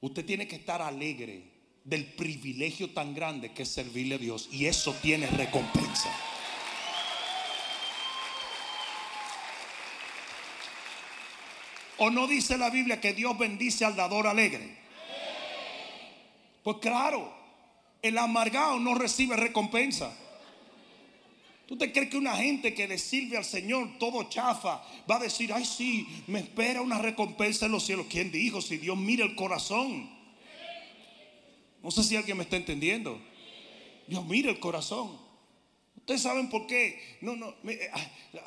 [0.00, 1.44] Usted tiene que estar alegre
[1.84, 6.10] del privilegio tan grande que es servirle a Dios y eso tiene recompensa.
[12.04, 14.76] ¿O no dice la Biblia que Dios bendice al dador alegre?
[16.64, 17.32] Pues claro,
[18.02, 20.12] el amargado no recibe recompensa.
[21.68, 25.20] ¿Tú te crees que una gente que le sirve al Señor todo chafa va a
[25.20, 28.06] decir, ay sí, me espera una recompensa en los cielos?
[28.10, 28.60] ¿Quién dijo?
[28.60, 30.10] Si Dios mira el corazón.
[31.84, 33.22] No sé si alguien me está entendiendo.
[34.08, 35.16] Dios mira el corazón.
[36.02, 37.00] Ustedes saben por qué.
[37.20, 37.54] No, no.
[37.62, 37.88] Eh,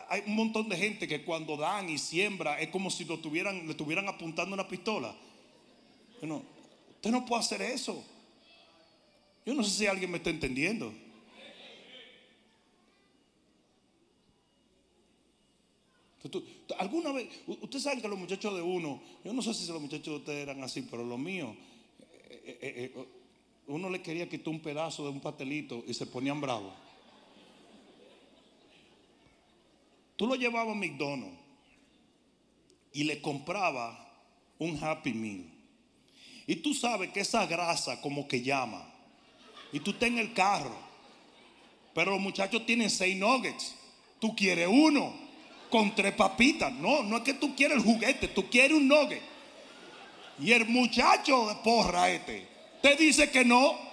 [0.09, 3.65] hay un montón de gente que cuando dan y siembra es como si lo tuvieran,
[3.65, 5.15] le estuvieran apuntando una pistola.
[6.19, 6.43] Bueno,
[6.95, 8.03] usted no puede hacer eso.
[9.45, 10.93] Yo no sé si alguien me está entendiendo.
[16.77, 20.07] ¿Alguna vez, usted sabe que los muchachos de uno, yo no sé si los muchachos
[20.07, 21.55] de ustedes eran así, pero los míos,
[22.43, 23.05] eh, eh,
[23.67, 26.84] uno le quería quitar un pedazo de un pastelito y se ponían bravos.
[30.15, 31.37] Tú lo llevabas a McDonald's
[32.93, 34.09] y le compraba
[34.57, 35.45] un Happy Meal.
[36.47, 38.87] Y tú sabes que esa grasa como que llama.
[39.71, 40.77] Y tú estás en el carro.
[41.93, 43.75] Pero los muchachos tienen seis nuggets.
[44.19, 45.13] Tú quieres uno
[45.69, 46.71] con tres papitas.
[46.71, 49.21] No, no es que tú quieres el juguete, tú quieres un nogue.
[50.39, 52.47] Y el muchacho de porra este
[52.81, 53.84] te dice que no.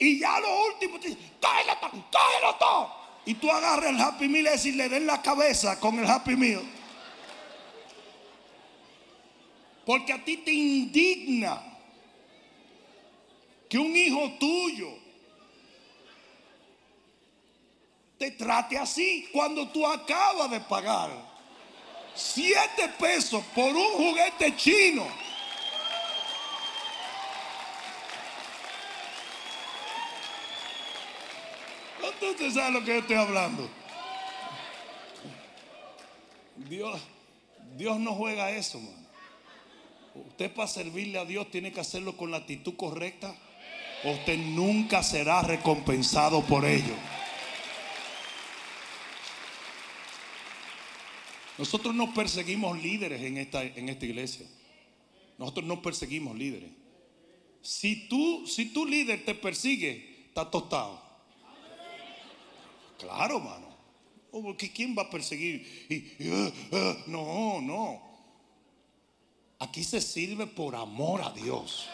[0.00, 2.94] Y ya lo último te dice, cógelo todo, cógelo todo.
[3.26, 6.62] Y tú agarras el Happy Meal y le den la cabeza con el Happy Meal.
[9.84, 11.62] Porque a ti te indigna
[13.68, 14.88] que un hijo tuyo
[18.18, 21.10] te trate así cuando tú acabas de pagar
[22.14, 25.06] siete pesos por un juguete chino.
[32.20, 33.68] Usted sabe lo que yo estoy hablando.
[36.56, 37.00] Dios,
[37.76, 39.00] Dios no juega eso, mano.
[40.14, 43.34] Usted para servirle a Dios tiene que hacerlo con la actitud correcta.
[44.04, 46.94] Usted nunca será recompensado por ello.
[51.58, 54.46] Nosotros no perseguimos líderes en esta, en esta iglesia.
[55.38, 56.70] Nosotros no perseguimos líderes.
[57.62, 61.09] Si tú, si tu líder te persigue, está tostado.
[63.00, 63.68] Claro, mano.
[64.30, 65.66] Porque ¿quién va a perseguir?
[66.20, 68.02] Uh, uh, no, no.
[69.58, 71.88] Aquí se sirve por amor a Dios.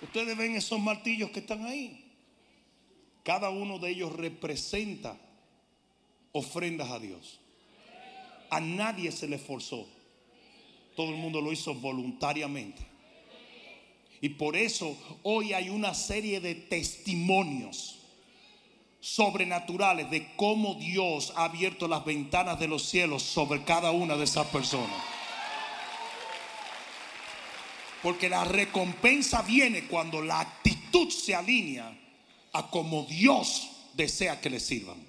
[0.00, 2.04] Ustedes ven esos martillos que están ahí.
[3.22, 5.16] Cada uno de ellos representa
[6.32, 7.40] ofrendas a Dios.
[8.50, 9.86] A nadie se le forzó.
[10.96, 12.91] Todo el mundo lo hizo voluntariamente.
[14.22, 17.98] Y por eso hoy hay una serie de testimonios
[19.00, 24.22] sobrenaturales de cómo Dios ha abierto las ventanas de los cielos sobre cada una de
[24.22, 24.96] esas personas.
[28.00, 31.92] Porque la recompensa viene cuando la actitud se alinea
[32.52, 35.04] a como Dios desea que le sirvan.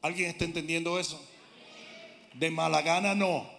[0.00, 1.20] ¿Alguien está entendiendo eso?
[2.34, 3.57] De mala gana no.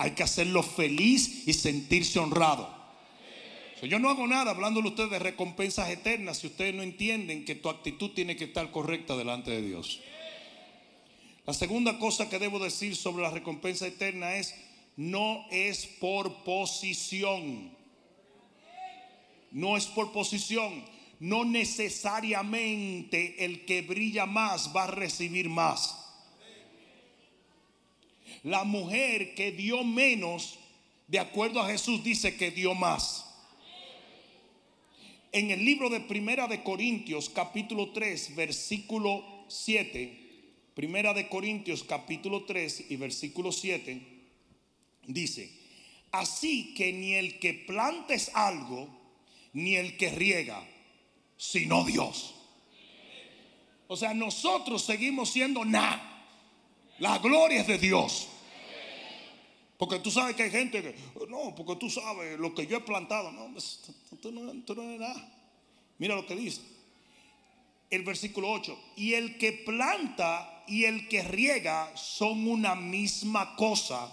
[0.00, 2.74] Hay que hacerlo feliz y sentirse honrado.
[3.82, 7.54] Yo no hago nada hablándole a ustedes de recompensas eternas si ustedes no entienden que
[7.54, 10.00] tu actitud tiene que estar correcta delante de Dios.
[11.44, 14.54] La segunda cosa que debo decir sobre la recompensa eterna es,
[14.96, 17.76] no es por posición.
[19.50, 20.82] No es por posición.
[21.18, 25.99] No necesariamente el que brilla más va a recibir más
[28.42, 30.58] la mujer que dio menos,
[31.08, 33.26] de acuerdo a Jesús, dice que dio más.
[35.32, 40.20] En el libro de Primera de Corintios, capítulo 3, versículo 7,
[40.74, 44.00] Primera de Corintios, capítulo 3 y versículo 7,
[45.06, 45.50] dice,
[46.10, 48.88] así que ni el que plantes algo,
[49.52, 50.66] ni el que riega,
[51.36, 52.34] sino Dios.
[53.86, 56.09] O sea, nosotros seguimos siendo nada.
[57.00, 58.28] La gloria es de Dios.
[59.78, 60.94] Porque tú sabes que hay gente que,
[61.28, 63.32] no, porque tú sabes lo que yo he plantado.
[63.32, 63.80] No, pues,
[64.20, 65.34] tú no, no eres nada.
[65.96, 66.60] Mira lo que dice.
[67.88, 68.78] El versículo 8.
[68.96, 74.12] Y el que planta y el que riega son una misma cosa,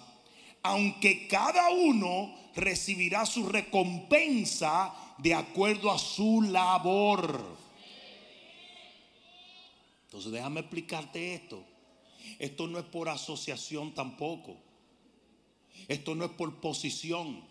[0.64, 7.58] aunque cada uno recibirá su recompensa de acuerdo a su labor.
[10.06, 11.64] Entonces déjame explicarte esto.
[12.40, 14.58] Esto no es por asociación tampoco.
[15.88, 17.44] Esto no es por posición.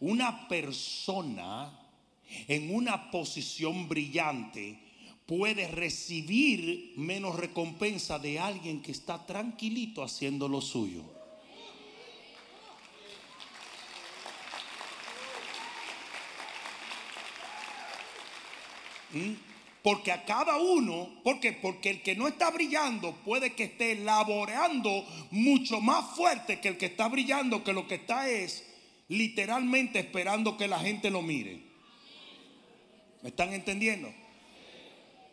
[0.00, 1.80] Una persona
[2.48, 4.78] en una posición brillante
[5.26, 11.02] puede recibir menos recompensa de alguien que está tranquilito haciendo lo suyo.
[19.12, 19.53] ¿Mm?
[19.84, 21.52] Porque a cada uno, ¿por qué?
[21.52, 26.78] Porque el que no está brillando puede que esté laboreando mucho más fuerte que el
[26.78, 28.64] que está brillando, que lo que está es
[29.08, 31.60] literalmente esperando que la gente lo mire.
[33.20, 34.10] ¿Me están entendiendo?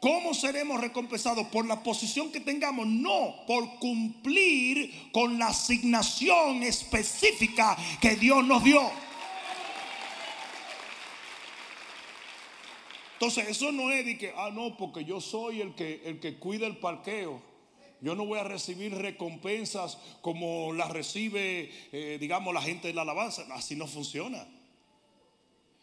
[0.02, 1.48] ¿Cómo seremos recompensados?
[1.48, 8.62] Por la posición que tengamos, no por cumplir con la asignación específica que Dios nos
[8.66, 8.82] dio.
[13.22, 16.40] Entonces, eso no es de que, ah, no, porque yo soy el que, el que
[16.40, 17.40] cuida el parqueo.
[18.02, 23.04] Yo no voy a recibir recompensas como las recibe, eh, digamos, la gente de la
[23.04, 23.46] alabanza.
[23.52, 24.44] Así no funciona.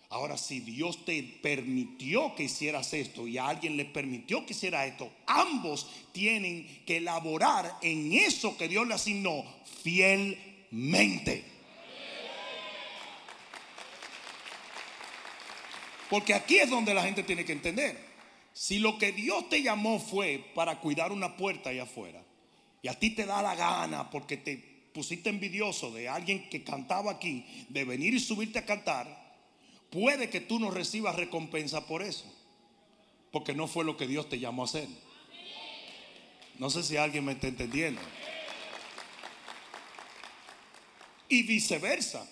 [0.09, 4.85] Ahora, si Dios te permitió que hicieras esto y a alguien le permitió que hiciera
[4.85, 9.44] esto, ambos tienen que elaborar en eso que Dios le asignó
[9.85, 11.58] fielmente.
[16.11, 17.99] Porque aquí es donde la gente tiene que entender.
[18.53, 22.23] Si lo que Dios te llamó fue para cuidar una puerta allá afuera,
[22.83, 24.57] y a ti te da la gana porque te
[24.93, 29.37] pusiste envidioso de alguien que cantaba aquí, de venir y subirte a cantar,
[29.91, 32.25] puede que tú no recibas recompensa por eso.
[33.31, 34.89] Porque no fue lo que Dios te llamó a hacer.
[36.59, 38.01] No sé si alguien me está entendiendo.
[41.29, 42.27] Y viceversa.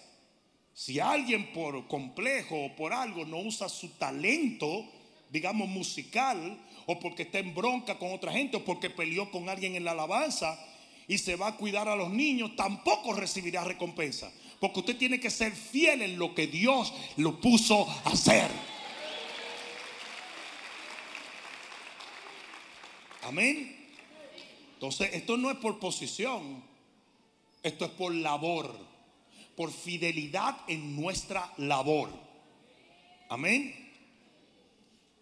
[0.77, 4.85] Si alguien por complejo o por algo no usa su talento,
[5.31, 9.75] digamos musical, o porque está en bronca con otra gente, o porque peleó con alguien
[9.75, 10.63] en la alabanza
[11.09, 14.31] y se va a cuidar a los niños, tampoco recibirá recompensa.
[14.61, 18.51] Porque usted tiene que ser fiel en lo que Dios lo puso a hacer.
[23.23, 23.95] Amén.
[24.75, 26.63] Entonces, esto no es por posición,
[27.63, 28.79] esto es por labor,
[29.57, 32.11] por fidelidad en nuestra labor.
[33.29, 33.75] Amén.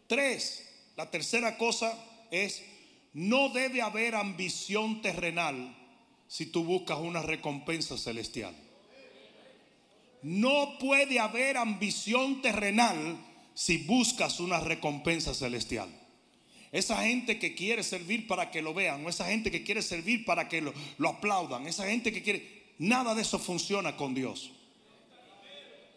[0.07, 1.99] Tres, la tercera cosa
[2.30, 2.62] es,
[3.12, 5.76] no debe haber ambición terrenal
[6.28, 8.55] si tú buscas una recompensa celestial.
[10.22, 13.18] No puede haber ambición terrenal
[13.55, 15.89] si buscas una recompensa celestial.
[16.72, 20.24] Esa gente que quiere servir para que lo vean, o esa gente que quiere servir
[20.24, 24.51] para que lo, lo aplaudan, esa gente que quiere, nada de eso funciona con Dios.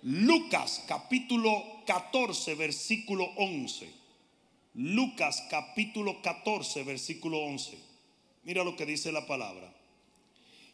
[0.03, 3.91] Lucas capítulo 14, versículo 11.
[4.75, 7.77] Lucas capítulo 14, versículo 11.
[8.43, 9.73] Mira lo que dice la palabra.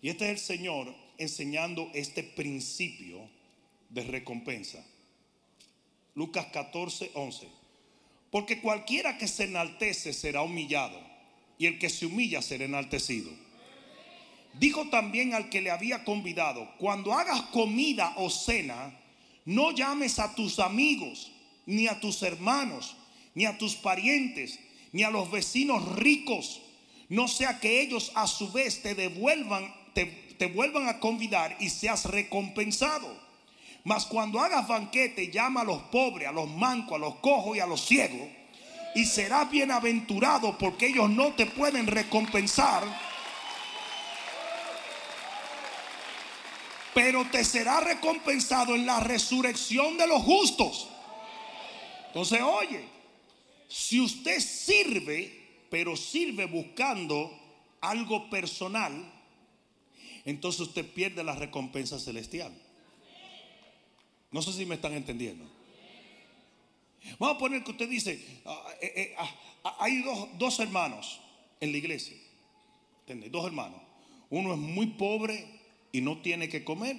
[0.01, 3.29] Y este es el Señor enseñando este principio
[3.89, 4.85] de recompensa.
[6.15, 7.47] Lucas 14, 11.
[8.29, 10.99] Porque cualquiera que se enaltece será humillado,
[11.57, 13.31] y el que se humilla será enaltecido.
[14.53, 18.93] Dijo también al que le había convidado, cuando hagas comida o cena,
[19.45, 21.31] no llames a tus amigos,
[21.65, 22.95] ni a tus hermanos,
[23.33, 24.59] ni a tus parientes,
[24.91, 26.61] ni a los vecinos ricos,
[27.09, 32.05] no sea que ellos a su vez te devuelvan, te, vuelvan a convidar y seas
[32.05, 33.07] recompensado.
[33.83, 37.59] Mas cuando hagas banquete, llama a los pobres, a los mancos, a los cojos y
[37.59, 38.27] a los ciegos.
[38.95, 42.83] Y serás bienaventurado porque ellos no te pueden recompensar.
[46.93, 50.89] Pero te será recompensado en la resurrección de los justos.
[52.07, 52.85] Entonces, oye,
[53.67, 57.31] si usted sirve, pero sirve buscando
[57.81, 59.11] algo personal,
[60.25, 62.53] entonces usted pierde la recompensa celestial.
[64.31, 65.45] No sé si me están entendiendo.
[67.19, 70.03] Vamos a poner que usted dice, ah, eh, eh, ah, ah, hay
[70.37, 71.19] dos, hermanos
[71.59, 72.17] en la iglesia.
[73.29, 73.81] Dos hermanos.
[74.29, 75.52] Uno es muy pobre
[75.93, 76.97] y no tiene que comer.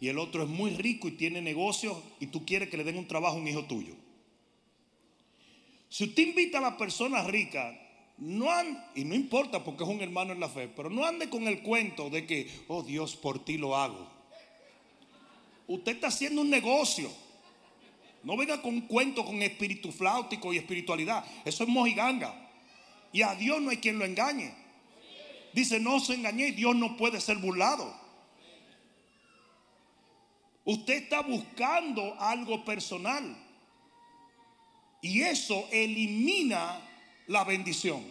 [0.00, 2.96] Y el otro es muy rico y tiene negocios y tú quieres que le den
[2.96, 3.94] un trabajo a un hijo tuyo.
[5.90, 7.78] Si usted invita a la persona rica,
[8.16, 8.48] no
[8.94, 11.62] y no importa porque es un hermano en la fe, pero no ande con el
[11.62, 14.10] cuento de que, oh Dios, por ti lo hago.
[15.66, 17.10] Usted está haciendo un negocio.
[18.22, 21.24] No venga con un cuento con espíritu flautico y espiritualidad.
[21.44, 22.50] Eso es mojiganga.
[23.12, 24.54] Y a Dios no hay quien lo engañe.
[25.52, 28.01] Dice, no se engañe, Dios no puede ser burlado.
[30.64, 33.36] Usted está buscando algo personal.
[35.00, 36.80] Y eso elimina
[37.26, 38.04] la bendición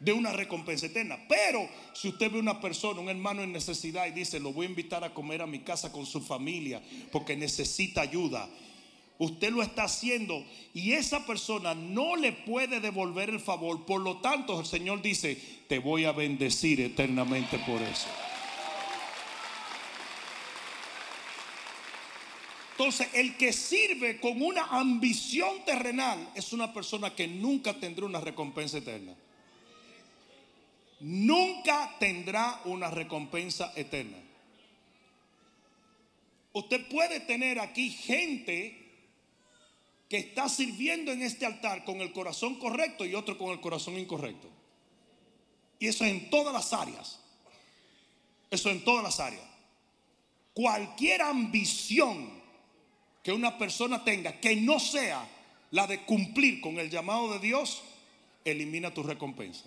[0.00, 1.18] de una recompensa eterna.
[1.28, 4.70] Pero si usted ve una persona, un hermano en necesidad y dice, lo voy a
[4.70, 8.48] invitar a comer a mi casa con su familia porque necesita ayuda.
[9.18, 13.84] Usted lo está haciendo y esa persona no le puede devolver el favor.
[13.84, 15.36] Por lo tanto, el Señor dice,
[15.68, 18.06] te voy a bendecir eternamente por eso.
[22.78, 28.20] Entonces, el que sirve con una ambición terrenal es una persona que nunca tendrá una
[28.20, 29.16] recompensa eterna
[31.00, 34.18] nunca tendrá una recompensa eterna.
[36.52, 38.86] Usted puede tener aquí gente
[40.08, 43.98] que está sirviendo en este altar con el corazón correcto y otro con el corazón
[43.98, 44.48] incorrecto.
[45.78, 47.20] Y eso es en todas las áreas.
[48.50, 49.44] Eso en todas las áreas.
[50.54, 52.37] Cualquier ambición
[53.28, 55.22] que una persona tenga que no sea
[55.72, 57.82] la de cumplir con el llamado de Dios,
[58.42, 59.66] elimina tu recompensa.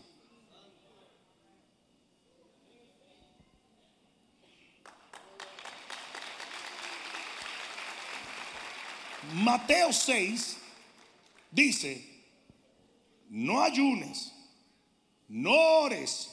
[9.36, 10.58] Mateo 6
[11.52, 12.24] dice,
[13.30, 14.34] no ayunes,
[15.28, 16.32] no ores,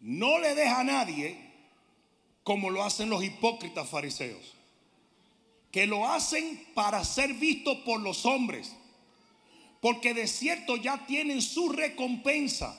[0.00, 1.52] no le deja a nadie
[2.42, 4.56] como lo hacen los hipócritas fariseos,
[5.70, 8.72] que lo hacen para ser vistos por los hombres,
[9.80, 12.76] porque de cierto ya tienen su recompensa.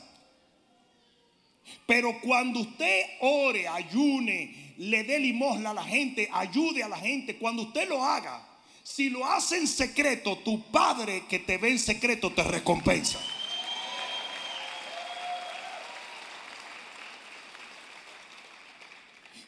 [1.86, 7.38] Pero cuando usted ore, ayune, le dé limosna a la gente, ayude a la gente,
[7.38, 8.46] cuando usted lo haga,
[8.84, 13.20] si lo hace en secreto, tu padre que te ve en secreto te recompensa.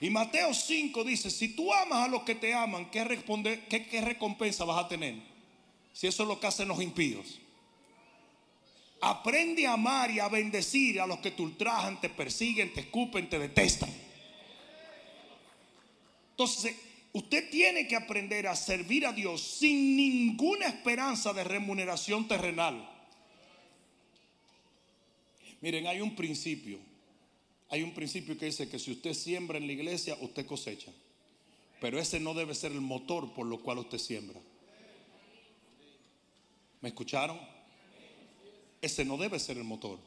[0.04, 3.08] Y Mateo 5 dice, si tú amas a los que te aman, ¿qué,
[3.70, 5.16] qué, recompensa vas a tener?
[5.94, 7.40] Si eso es lo que hacen los impíos.
[9.00, 13.30] Aprende a amar y a bendecir a los que te ultrajan, te persiguen, te escupen,
[13.30, 13.90] te detestan.
[16.32, 16.76] Entonces,
[17.14, 22.90] usted tiene que aprender a servir a Dios sin ninguna esperanza de remuneración terrenal.
[25.62, 26.92] Miren, hay un principio.
[27.74, 30.92] Hay un principio que dice que si usted siembra en la iglesia, usted cosecha.
[31.82, 34.40] Pero ese no debe ser el motor por lo cual usted siembra.
[36.82, 37.40] ¿Me escucharon?
[38.80, 39.98] Ese no debe ser el motor.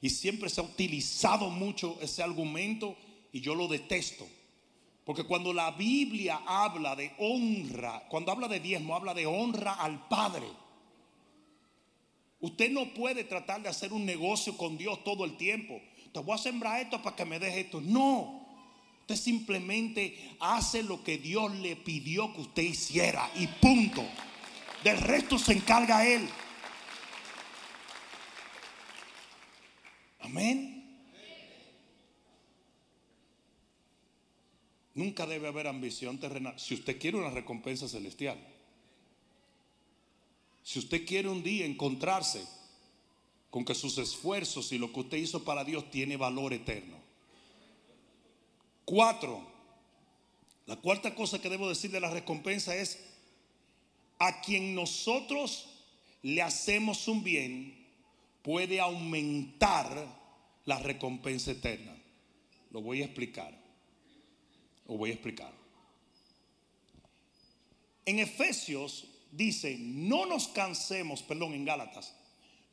[0.00, 2.96] Y siempre se ha utilizado mucho ese argumento
[3.32, 4.26] y yo lo detesto.
[5.04, 10.08] Porque cuando la Biblia habla de honra, cuando habla de diezmo, habla de honra al
[10.08, 10.48] Padre.
[12.40, 15.80] Usted no puede tratar de hacer un negocio con Dios todo el tiempo.
[16.14, 17.80] Te voy a sembrar esto para que me deje esto.
[17.80, 18.46] No.
[19.00, 24.04] Usted simplemente hace lo que Dios le pidió que usted hiciera y punto.
[24.84, 26.28] Del resto se encarga Él.
[30.20, 31.02] Amén.
[34.94, 36.54] Nunca debe haber ambición terrenal.
[36.60, 38.38] Si usted quiere una recompensa celestial.
[40.62, 42.46] Si usted quiere un día encontrarse
[43.54, 46.96] con que sus esfuerzos y lo que usted hizo para Dios tiene valor eterno.
[48.84, 49.46] Cuatro.
[50.66, 52.98] La cuarta cosa que debo decir de la recompensa es
[54.18, 55.68] a quien nosotros
[56.22, 57.86] le hacemos un bien
[58.42, 59.88] puede aumentar
[60.64, 61.96] la recompensa eterna.
[62.72, 63.56] Lo voy a explicar.
[64.88, 65.52] Lo voy a explicar.
[68.04, 72.16] En Efesios dice, no nos cansemos, perdón, en Gálatas,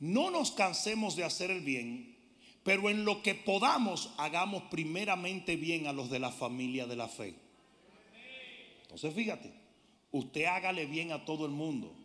[0.01, 2.17] no nos cansemos de hacer el bien,
[2.63, 7.07] pero en lo que podamos hagamos primeramente bien a los de la familia de la
[7.07, 7.35] fe.
[8.81, 9.53] Entonces fíjate,
[10.11, 11.95] usted hágale bien a todo el mundo,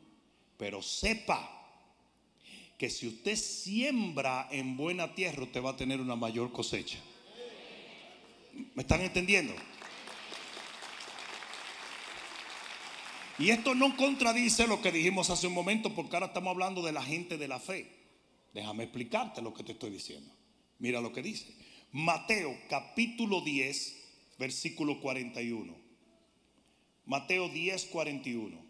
[0.59, 1.53] pero sepa
[2.77, 6.99] que si usted siembra en buena tierra, usted va a tener una mayor cosecha.
[8.75, 9.55] ¿Me están entendiendo?
[13.39, 16.93] Y esto no contradice lo que dijimos hace un momento, porque ahora estamos hablando de
[16.93, 17.91] la gente de la fe.
[18.55, 20.33] Déjame explicarte lo que te estoy diciendo.
[20.79, 21.55] Mira lo que dice.
[21.93, 23.97] Mateo capítulo 10,
[24.39, 25.77] versículo 41.
[27.05, 28.67] Mateo 10, 41.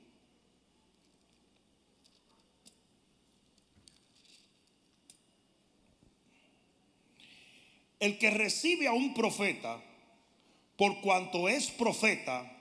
[8.00, 9.82] El que recibe a un profeta,
[10.76, 12.55] por cuanto es profeta,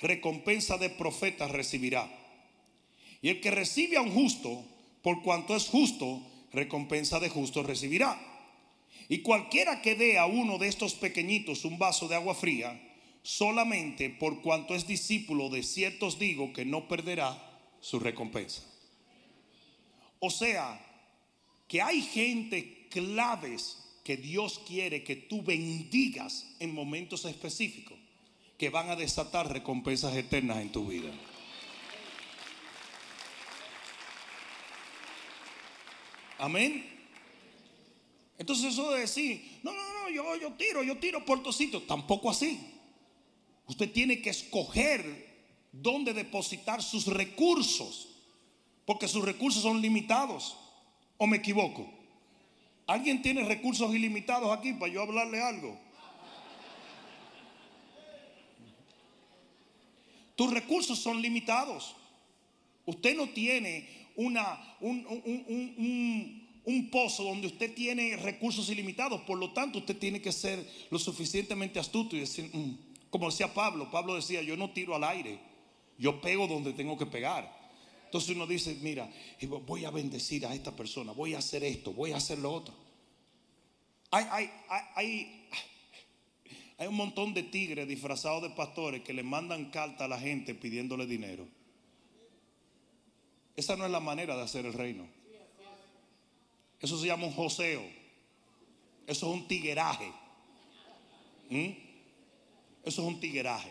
[0.00, 2.08] recompensa de profeta recibirá.
[3.22, 4.64] Y el que recibe a un justo,
[5.02, 6.22] por cuanto es justo,
[6.52, 8.18] recompensa de justo recibirá.
[9.08, 12.80] Y cualquiera que dé a uno de estos pequeñitos un vaso de agua fría,
[13.22, 17.36] solamente por cuanto es discípulo de ciertos digo que no perderá
[17.80, 18.62] su recompensa.
[20.18, 20.80] O sea,
[21.68, 27.99] que hay gente claves que Dios quiere que tú bendigas en momentos específicos
[28.60, 31.10] que van a desatar recompensas eternas en tu vida.
[36.36, 36.84] Amén.
[38.36, 42.60] Entonces eso de decir, no, no, no, yo, yo tiro, yo tiro sitio, tampoco así.
[43.66, 45.00] Usted tiene que escoger
[45.72, 48.08] dónde depositar sus recursos,
[48.84, 50.58] porque sus recursos son limitados.
[51.16, 51.90] ¿O me equivoco?
[52.86, 55.80] ¿Alguien tiene recursos ilimitados aquí para yo hablarle algo?
[60.40, 61.94] Tus recursos son limitados.
[62.86, 63.86] Usted no tiene
[64.16, 65.04] una, un,
[66.64, 69.20] un, pozo donde usted tiene recursos ilimitados.
[69.20, 73.52] Por lo tanto, usted tiene que ser lo suficientemente astuto y decir, mm", como decía
[73.52, 75.38] Pablo, Pablo decía, yo no tiro al aire,
[75.98, 77.54] yo pego donde tengo que pegar.
[78.06, 79.12] Entonces uno dice, mira,
[79.66, 82.72] voy a bendecir a esta persona, voy a hacer esto, voy a hacer lo otro.
[84.10, 84.50] Hay, hay,
[84.94, 85.39] hay,
[86.80, 90.54] hay un montón de tigres disfrazados de pastores que le mandan carta a la gente
[90.54, 91.46] pidiéndole dinero.
[93.54, 95.06] Esa no es la manera de hacer el reino.
[96.80, 97.82] Eso se llama un joseo.
[99.06, 100.10] Eso es un tigueraje.
[101.50, 101.68] ¿Mm?
[102.82, 103.70] Eso es un tigueraje.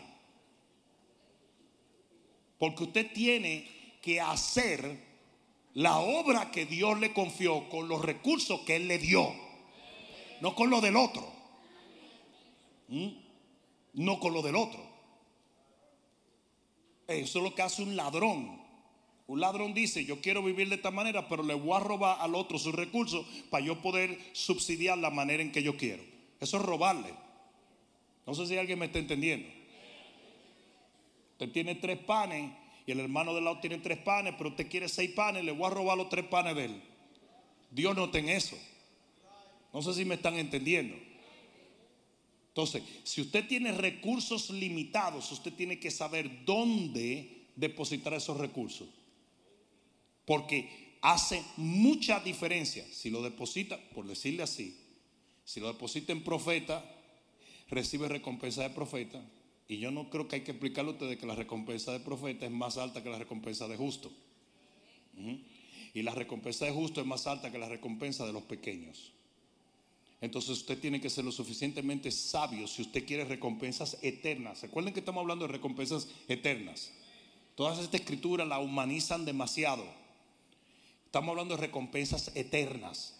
[2.60, 3.68] Porque usted tiene
[4.00, 5.00] que hacer
[5.74, 9.34] la obra que Dios le confió con los recursos que Él le dio,
[10.40, 11.39] no con lo del otro.
[12.90, 13.08] ¿Mm?
[13.94, 14.80] No con lo del otro.
[17.08, 18.60] Eso es lo que hace un ladrón.
[19.26, 22.34] Un ladrón dice, yo quiero vivir de esta manera, pero le voy a robar al
[22.34, 26.02] otro sus recursos para yo poder subsidiar la manera en que yo quiero.
[26.40, 27.14] Eso es robarle.
[28.26, 29.48] No sé si alguien me está entendiendo.
[31.32, 32.52] Usted tiene tres panes
[32.86, 35.66] y el hermano del lado tiene tres panes, pero usted quiere seis panes, le voy
[35.66, 36.82] a robar los tres panes de él.
[37.70, 38.56] Dios no en eso.
[39.72, 40.96] No sé si me están entendiendo.
[42.50, 48.88] Entonces, si usted tiene recursos limitados, usted tiene que saber dónde depositar esos recursos.
[50.24, 52.84] Porque hace mucha diferencia.
[52.92, 54.76] Si lo deposita, por decirle así,
[55.44, 56.84] si lo deposita en profeta,
[57.68, 59.22] recibe recompensa de profeta.
[59.68, 62.46] Y yo no creo que hay que explicarle a ustedes que la recompensa de profeta
[62.46, 64.10] es más alta que la recompensa de justo.
[65.94, 69.12] Y la recompensa de justo es más alta que la recompensa de los pequeños.
[70.20, 74.60] Entonces usted tiene que ser lo suficientemente sabio si usted quiere recompensas eternas.
[74.62, 76.92] Recuerden que estamos hablando de recompensas eternas.
[77.54, 79.84] Todas estas escrituras la humanizan demasiado.
[81.06, 83.16] Estamos hablando de recompensas eternas.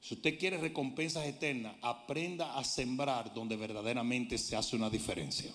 [0.00, 5.52] Si usted quiere recompensas eternas, aprenda a sembrar donde verdaderamente se hace una diferencia.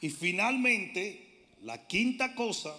[0.00, 2.76] Y finalmente, la quinta cosa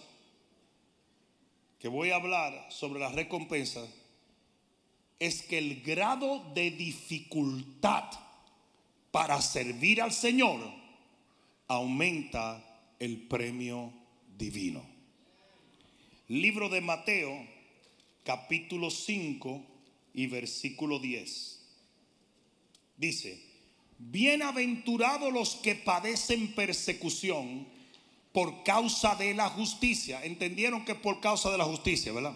[1.83, 3.89] que voy a hablar sobre las recompensas
[5.19, 8.05] es que el grado de dificultad
[9.11, 10.61] para servir al Señor
[11.67, 12.63] aumenta
[12.99, 13.91] el premio
[14.37, 14.81] divino.
[16.29, 17.45] Libro de Mateo,
[18.23, 19.65] capítulo 5
[20.13, 21.65] y versículo 10.
[22.95, 23.43] Dice,
[23.97, 27.67] bienaventurados los que padecen persecución
[28.33, 30.25] por causa de la justicia.
[30.25, 32.35] Entendieron que por causa de la justicia, ¿verdad?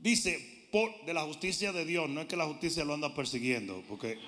[0.00, 0.66] Dice,
[1.06, 4.18] de la justicia de Dios, no es que la justicia lo anda persiguiendo, porque...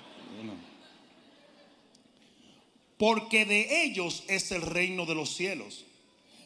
[2.97, 5.85] Porque de ellos es el reino de los cielos.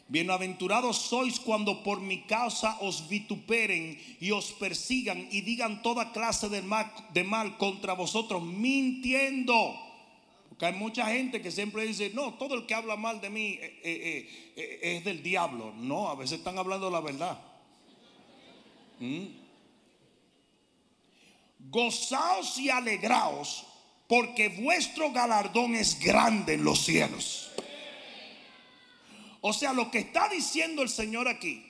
[0.08, 6.48] Bienaventurados sois cuando por mi causa os vituperen y os persigan y digan toda clase
[6.48, 9.85] de mal contra vosotros, mintiendo.
[10.56, 13.58] Porque hay mucha gente que siempre dice, no, todo el que habla mal de mí
[13.60, 15.74] eh, eh, eh, es del diablo.
[15.76, 17.38] No, a veces están hablando la verdad.
[18.98, 19.26] ¿Mm?
[21.58, 23.66] Gozaos y alegraos,
[24.08, 27.50] porque vuestro galardón es grande en los cielos.
[29.42, 31.62] O sea, lo que está diciendo el Señor aquí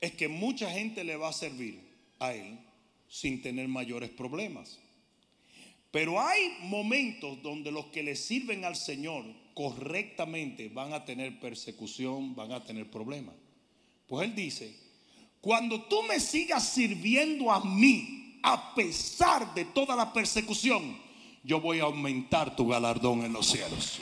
[0.00, 1.80] es que mucha gente le va a servir
[2.20, 2.60] a Él
[3.08, 4.78] sin tener mayores problemas.
[5.92, 9.24] Pero hay momentos donde los que le sirven al Señor
[9.54, 13.34] correctamente van a tener persecución, van a tener problemas.
[14.06, 14.74] Pues Él dice,
[15.42, 20.98] cuando tú me sigas sirviendo a mí, a pesar de toda la persecución,
[21.44, 24.00] yo voy a aumentar tu galardón en los cielos.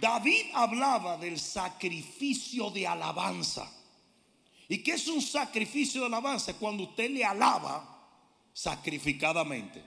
[0.00, 3.79] David hablaba del sacrificio de alabanza.
[4.70, 6.54] ¿Y qué es un sacrificio de alabanza?
[6.54, 7.98] Cuando usted le alaba
[8.52, 9.82] sacrificadamente.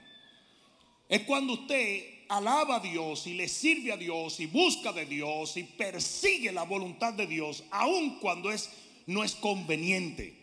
[1.08, 5.56] Es cuando usted alaba a Dios y le sirve a Dios y busca de Dios
[5.56, 8.70] y persigue la voluntad de Dios, aun cuando es,
[9.06, 10.34] no es conveniente.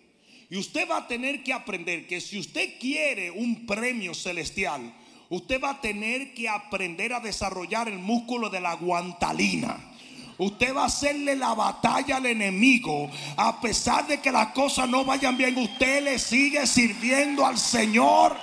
[0.49, 4.95] Y usted va a tener que aprender que si usted quiere un premio celestial,
[5.29, 9.90] usted va a tener que aprender a desarrollar el músculo de la guantalina.
[10.41, 13.11] Usted va a hacerle la batalla al enemigo.
[13.37, 18.39] A pesar de que las cosas no vayan bien, usted le sigue sirviendo al Señor.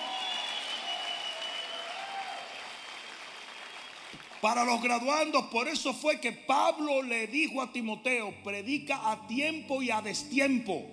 [4.39, 9.81] Para los graduandos, por eso fue que Pablo le dijo a Timoteo, predica a tiempo
[9.81, 10.85] y a destiempo.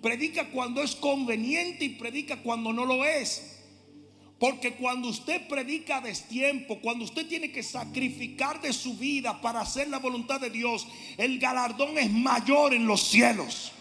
[0.00, 3.55] Predica cuando es conveniente y predica cuando no lo es.
[4.38, 9.88] Porque cuando usted predica destiempo, cuando usted tiene que sacrificar de su vida para hacer
[9.88, 13.72] la voluntad de Dios, el galardón es mayor en los cielos.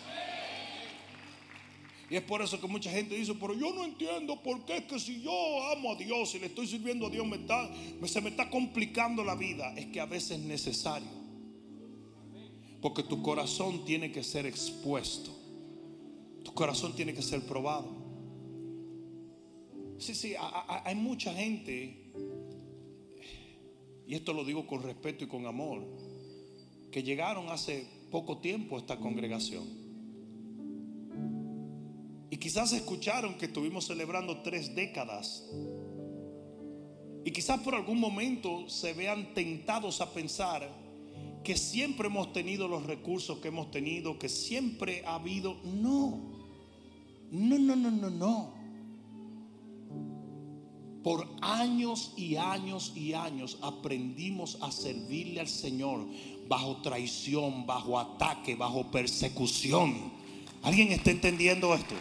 [2.10, 4.84] Y es por eso que mucha gente dice, pero yo no entiendo por qué es
[4.84, 7.70] que si yo amo a Dios y le estoy sirviendo a Dios, me está,
[8.06, 9.74] se me está complicando la vida.
[9.76, 11.10] Es que a veces es necesario.
[12.80, 15.36] Porque tu corazón tiene que ser expuesto.
[16.44, 18.05] Tu corazón tiene que ser probado.
[19.98, 22.12] Sí, sí, hay mucha gente,
[24.06, 25.86] y esto lo digo con respeto y con amor,
[26.92, 29.64] que llegaron hace poco tiempo a esta congregación.
[32.30, 35.50] Y quizás escucharon que estuvimos celebrando tres décadas.
[37.24, 40.70] Y quizás por algún momento se vean tentados a pensar
[41.44, 45.56] que siempre hemos tenido los recursos que hemos tenido, que siempre ha habido.
[45.64, 46.20] No,
[47.32, 48.65] no, no, no, no, no
[51.06, 56.04] por años y años y años aprendimos a servirle al Señor
[56.48, 60.12] bajo traición, bajo ataque, bajo persecución.
[60.64, 61.94] ¿Alguien está entendiendo esto?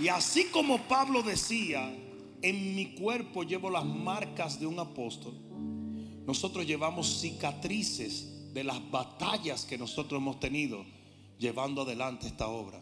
[0.00, 1.92] Y así como Pablo decía,
[2.40, 5.34] en mi cuerpo llevo las marcas de un apóstol,
[6.24, 10.84] nosotros llevamos cicatrices de las batallas que nosotros hemos tenido
[11.36, 12.80] llevando adelante esta obra.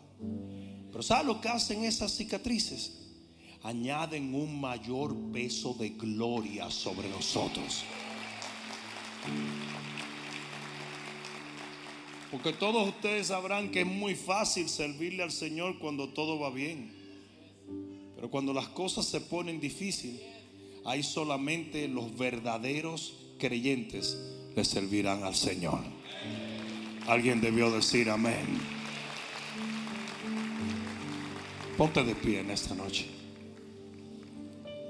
[0.91, 2.98] Pero ¿sabes lo que hacen esas cicatrices?
[3.63, 7.85] Añaden un mayor peso de gloria sobre nosotros.
[12.31, 16.93] Porque todos ustedes sabrán que es muy fácil servirle al Señor cuando todo va bien.
[18.15, 20.21] Pero cuando las cosas se ponen difíciles,
[20.85, 24.19] hay solamente los verdaderos creyentes
[24.55, 25.81] le servirán al Señor.
[27.07, 28.61] Alguien debió decir amén.
[31.77, 33.18] Ponte de pie en esta noche.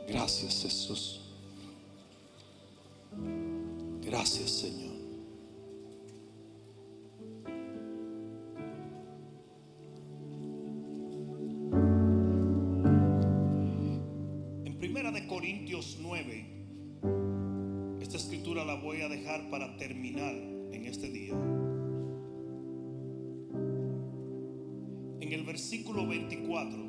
[0.08, 1.20] Gracias Jesús.
[4.00, 4.96] Gracias Señor.
[14.64, 21.10] En Primera de Corintios 9, esta escritura la voy a dejar para terminar en este
[21.10, 21.34] día.
[25.20, 26.87] En el versículo 24.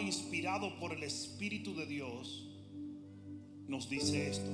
[0.00, 2.48] Inspirado por el Espíritu de Dios,
[3.66, 4.50] nos dice esto.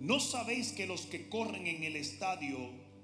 [0.00, 2.56] ¿No sabéis que los que corren en el estadio,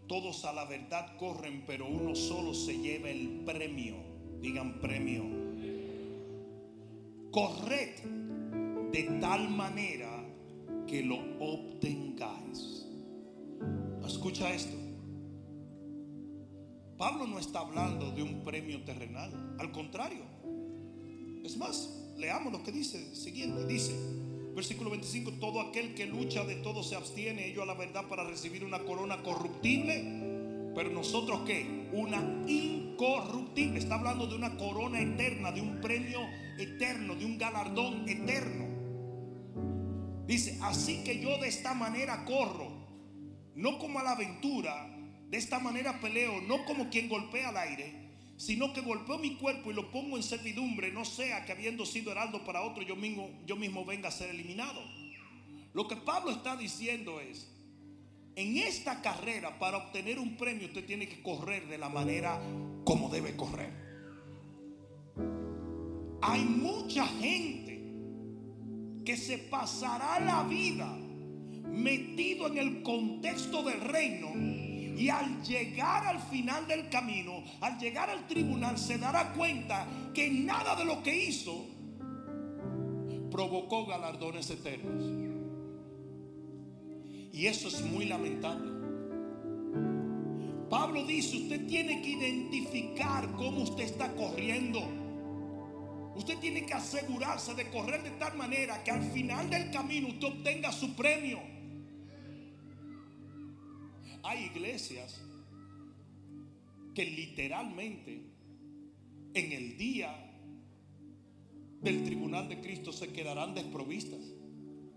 [0.07, 3.97] todos a la verdad corren, pero uno solo se lleva el premio?
[4.41, 5.25] Digan premio.
[7.31, 7.97] Corred
[8.91, 10.25] de tal manera
[10.87, 12.87] que lo obtengáis.
[14.07, 14.88] Escucha esto.
[16.99, 19.31] Pablo no está hablando de un premio terrenal,
[19.61, 20.25] al contrario.
[21.45, 23.67] Es más, leamos lo que dice siguiente.
[23.67, 23.95] Dice,
[24.57, 28.25] versículo 25, todo aquel que lucha de todo se abstiene, ello a la verdad para
[28.25, 31.89] recibir una corona corruptible, pero nosotros qué?
[31.93, 33.79] Una incorruptible.
[33.79, 36.19] Está hablando de una corona eterna, de un premio
[36.59, 38.67] eterno, de un galardón eterno.
[40.27, 42.73] Dice, así que yo de esta manera corro,
[43.55, 44.98] no como a la aventura,
[45.29, 49.71] de esta manera peleo, no como quien golpea al aire, sino que golpeo mi cuerpo
[49.71, 53.29] y lo pongo en servidumbre, no sea que habiendo sido heraldo para otro, yo mismo,
[53.47, 54.81] yo mismo venga a ser eliminado.
[55.75, 57.51] Lo que Pablo está diciendo es,
[58.37, 62.41] en esta carrera, para obtener un premio, usted tiene que correr de la manera
[62.85, 63.73] como debe correr.
[66.23, 67.83] Hay mucha gente
[69.05, 70.97] que se pasará la vida
[71.67, 74.68] metido en el contexto del reino
[74.99, 80.29] y al llegar al final del camino, al llegar al tribunal, se dará cuenta que
[80.29, 81.67] nada de lo que hizo
[83.31, 85.05] provocó galardones eternos.
[87.33, 88.73] Y eso es muy lamentable.
[90.69, 94.81] Pablo dice, usted tiene que identificar cómo usted está corriendo.
[96.17, 100.27] Usted tiene que asegurarse de correr de tal manera que al final del camino usted
[100.27, 101.39] obtenga su premio.
[104.23, 105.21] Hay iglesias
[106.95, 108.21] que literalmente
[109.35, 110.29] en el día
[111.81, 114.21] del tribunal de Cristo se quedarán desprovistas.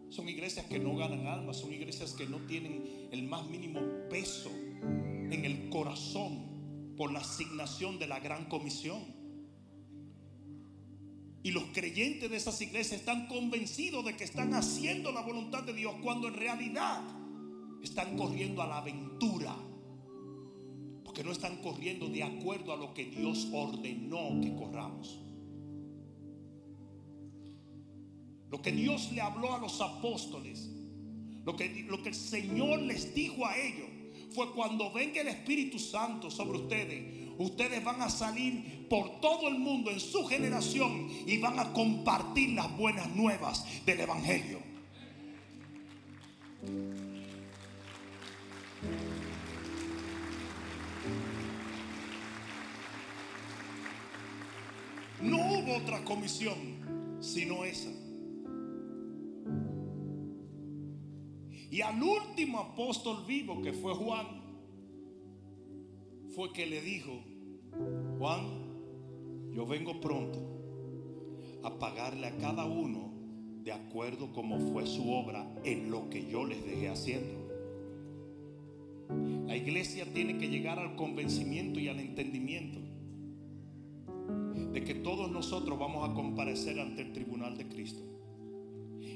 [0.10, 4.50] Son iglesias que no ganan almas, son iglesias que no tienen el más mínimo peso
[4.50, 9.22] en el corazón por la asignación de la gran comisión.
[11.44, 15.74] Y los creyentes de esas iglesias están convencidos de que están haciendo la voluntad de
[15.74, 17.02] Dios cuando en realidad
[17.84, 19.56] están corriendo a la aventura.
[21.04, 25.20] Porque no están corriendo de acuerdo a lo que Dios ordenó que corramos.
[28.50, 30.70] Lo que Dios le habló a los apóstoles,
[31.46, 33.88] lo que, lo que el Señor les dijo a ellos,
[34.32, 39.58] fue cuando venga el Espíritu Santo sobre ustedes, ustedes van a salir por todo el
[39.58, 44.60] mundo en su generación y van a compartir las buenas nuevas del Evangelio.
[55.22, 56.82] No hubo otra comisión
[57.20, 57.92] sino esa.
[61.70, 64.28] Y al último apóstol vivo que fue Juan,
[66.36, 67.24] fue que le dijo,
[68.18, 70.40] Juan, yo vengo pronto
[71.64, 73.12] a pagarle a cada uno
[73.64, 77.41] de acuerdo como fue su obra en lo que yo les dejé haciendo.
[79.48, 82.80] La iglesia tiene que llegar al convencimiento y al entendimiento
[84.72, 88.04] de que todos nosotros vamos a comparecer ante el tribunal de Cristo.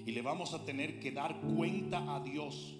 [0.06, 2.78] Y le vamos a tener que dar cuenta a Dios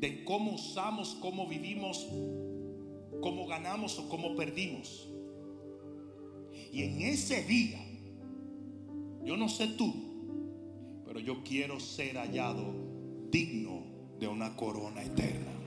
[0.00, 2.06] de cómo usamos, cómo vivimos,
[3.20, 5.08] cómo ganamos o cómo perdimos.
[6.72, 7.84] Y en ese día
[9.24, 9.92] Yo no sé tú,
[11.04, 12.72] pero yo quiero ser hallado
[13.30, 13.82] digno
[14.18, 15.57] de una corona eterna.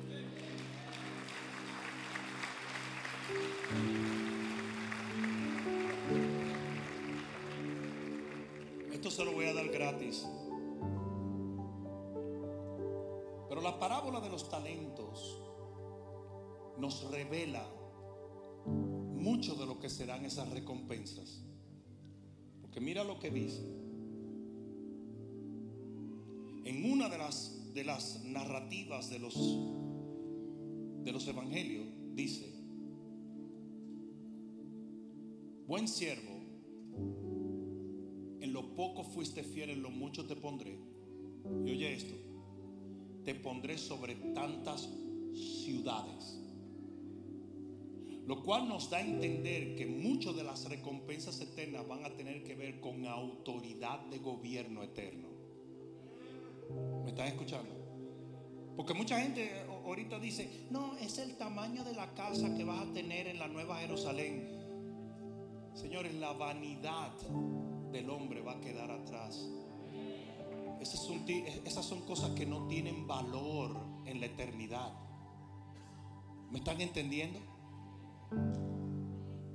[8.91, 10.27] Esto se lo voy a dar gratis.
[13.49, 15.39] Pero la parábola de los talentos
[16.77, 17.67] nos revela
[18.65, 21.43] mucho de lo que serán esas recompensas.
[22.61, 23.61] Porque mira lo que dice.
[26.63, 29.35] En una de las, de las narrativas de los,
[31.03, 32.60] de los evangelios dice,
[35.71, 36.33] buen siervo,
[38.41, 40.77] en lo poco fuiste fiel, en lo mucho te pondré.
[41.65, 42.13] Y oye esto,
[43.23, 44.89] te pondré sobre tantas
[45.33, 46.41] ciudades.
[48.27, 52.43] Lo cual nos da a entender que muchas de las recompensas eternas van a tener
[52.43, 55.29] que ver con autoridad de gobierno eterno.
[57.05, 57.73] ¿Me están escuchando?
[58.75, 59.49] Porque mucha gente
[59.85, 63.47] ahorita dice, no, es el tamaño de la casa que vas a tener en la
[63.47, 64.60] Nueva Jerusalén.
[65.81, 67.11] Señores, la vanidad
[67.91, 69.49] del hombre va a quedar atrás.
[70.79, 73.75] Esas son, cosas que no tienen valor
[74.05, 74.93] en la eternidad.
[76.51, 77.39] ¿Me están entendiendo?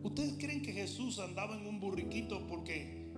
[0.02, 3.12] ¿Ustedes creen que Jesús andaba en un burriquito porque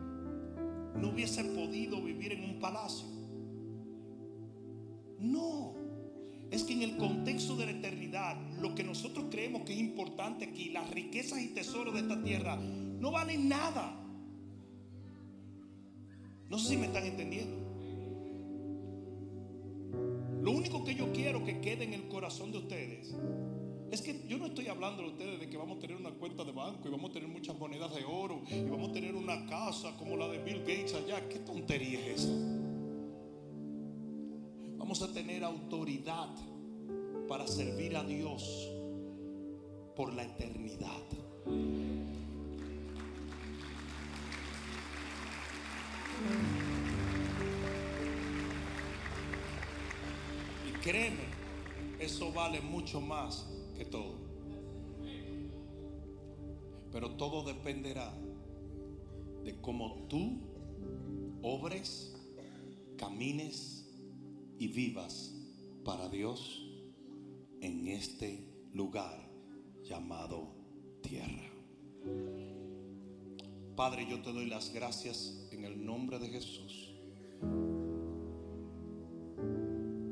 [0.95, 3.07] no hubiese podido vivir en un palacio?
[5.19, 5.73] No.
[6.51, 10.45] Es que en el contexto de la eternidad, lo que nosotros creemos que es importante
[10.45, 12.59] aquí, las riquezas y tesoros de esta tierra,
[12.99, 13.95] no valen nada.
[16.49, 17.57] No sé si me están entendiendo.
[20.43, 23.15] Lo único que yo quiero que quede en el corazón de ustedes
[23.91, 26.45] es que yo no estoy hablando de ustedes de que vamos a tener una cuenta
[26.45, 29.47] de banco y vamos a tener muchas monedas de oro y vamos a tener una
[29.47, 31.29] casa como la de Bill Gates allá.
[31.29, 32.33] ¿Qué tontería es esa?
[34.77, 36.35] Vamos a tener autoridad
[37.29, 38.71] para servir a Dios
[39.97, 41.03] por la eternidad.
[50.69, 51.25] Y créeme,
[51.99, 54.17] eso vale mucho más que todo.
[56.93, 58.13] Pero todo dependerá
[59.45, 60.41] de cómo tú
[61.43, 62.15] obres,
[62.97, 63.89] camines
[64.59, 65.35] y vivas
[65.85, 66.67] para Dios
[67.61, 69.29] en este lugar
[69.83, 70.49] llamado
[71.03, 71.51] tierra.
[73.79, 76.91] Padre, yo te doy las gracias en el nombre de Jesús.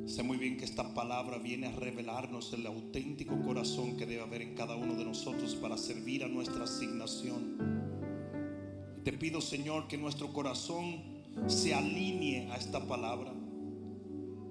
[0.06, 4.42] Sé muy bien que esta palabra viene a revelarnos el auténtico corazón que debe haber
[4.42, 7.56] en cada uno de nosotros para servir a nuestra asignación.
[9.02, 11.02] Te pido, Señor, que nuestro corazón
[11.48, 13.34] se alinee a esta palabra.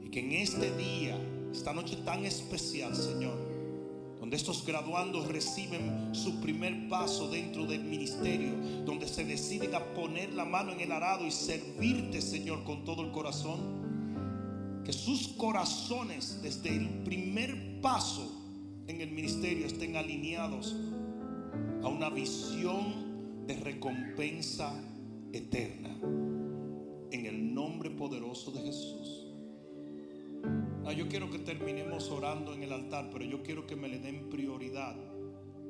[0.03, 1.17] Y que en este día,
[1.53, 3.44] esta noche tan especial, Señor,
[4.25, 10.33] donde estos graduandos reciben su primer paso dentro del ministerio, donde se deciden a poner
[10.33, 16.41] la mano en el arado y servirte, Señor, con todo el corazón que sus corazones
[16.41, 18.27] desde el primer paso
[18.87, 20.75] en el ministerio estén alineados
[21.83, 24.73] a una visión de recompensa
[25.33, 25.95] eterna.
[27.11, 29.24] En el nombre poderoso de Jesús.
[30.87, 33.97] Ah, yo quiero que terminemos orando en el altar, pero yo quiero que me le
[33.97, 34.95] den prioridad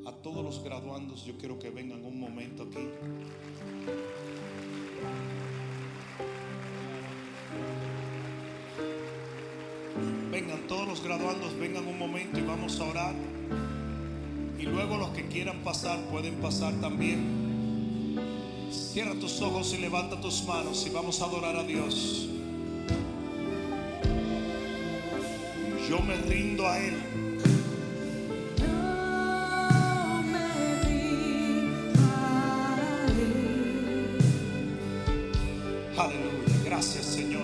[0.06, 1.24] a todos los graduandos.
[1.24, 2.86] Yo quiero que vengan un momento aquí.
[10.32, 13.16] Vengan todos los graduandos, vengan un momento y vamos a orar.
[14.60, 18.20] Y luego los que quieran pasar pueden pasar también.
[18.70, 22.35] Cierra tus ojos y levanta tus manos y vamos a adorar a Dios.
[25.90, 26.96] Yo me rindo a Él.
[35.96, 36.64] Aleluya.
[36.66, 37.44] Gracias, Señor.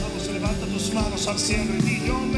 [0.00, 2.37] Vamos, levanta tus manos al cielo y di, yo me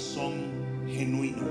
[0.00, 0.32] corazón
[0.88, 1.46] genuino.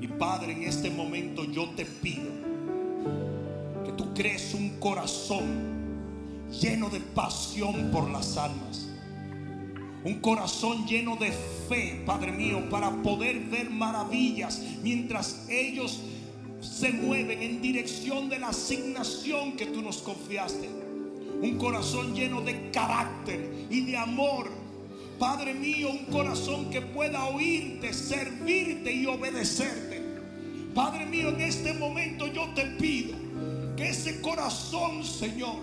[0.00, 2.30] Y Padre, en este momento yo te pido
[3.84, 5.44] que tú crees un corazón
[6.50, 8.88] lleno de pasión por las almas.
[10.02, 11.30] Un corazón lleno de
[11.68, 16.00] fe, Padre mío, para poder ver maravillas mientras ellos
[16.60, 20.89] se mueven en dirección de la asignación que tú nos confiaste.
[21.40, 24.50] Un corazón lleno de carácter y de amor.
[25.18, 30.02] Padre mío, un corazón que pueda oírte, servirte y obedecerte.
[30.74, 33.16] Padre mío, en este momento yo te pido
[33.76, 35.56] que ese corazón, Señor,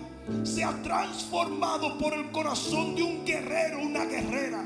[0.44, 4.64] sea transformado por el corazón de un guerrero, una guerrera.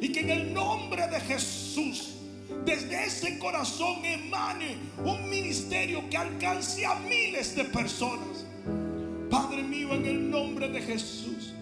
[0.00, 2.14] Y que en el nombre de Jesús
[2.64, 8.47] desde ese corazón emane un ministerio que alcance a miles de personas.
[9.30, 11.52] Padre mío, en el nombre de Jesús,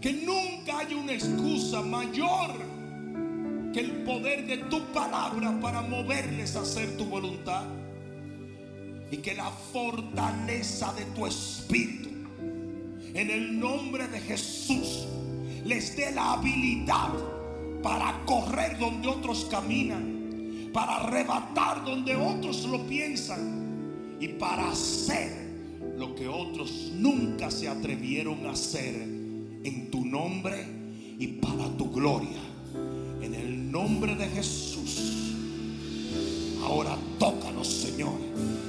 [0.00, 2.52] que nunca haya una excusa mayor
[3.72, 7.64] que el poder de tu palabra para moverles a hacer tu voluntad.
[9.12, 12.10] Y que la fortaleza de tu espíritu,
[13.12, 15.06] en el nombre de Jesús,
[15.64, 17.10] les dé la habilidad
[17.82, 25.49] para correr donde otros caminan, para arrebatar donde otros lo piensan y para hacer
[26.00, 30.66] lo que otros nunca se atrevieron a hacer en tu nombre
[31.18, 32.40] y para tu gloria.
[33.20, 35.34] En el nombre de Jesús.
[36.64, 38.14] Ahora tócalos, Señor,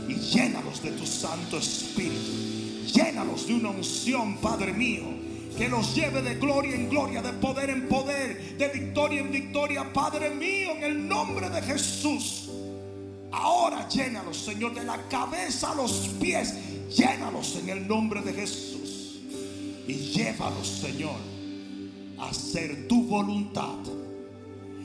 [0.10, 2.92] y llénalos de tu Santo Espíritu.
[2.94, 5.22] Llénalos de una unción, Padre mío
[5.58, 9.92] que los lleve de gloria en gloria, de poder en poder, de victoria en victoria,
[9.94, 12.50] Padre mío, en el nombre de Jesús.
[13.32, 16.54] Ahora llénalos, Señor, de la cabeza a los pies,
[16.96, 19.22] llénalos en el nombre de Jesús.
[19.88, 21.18] Y llévalos, Señor,
[22.18, 23.80] a hacer tu voluntad.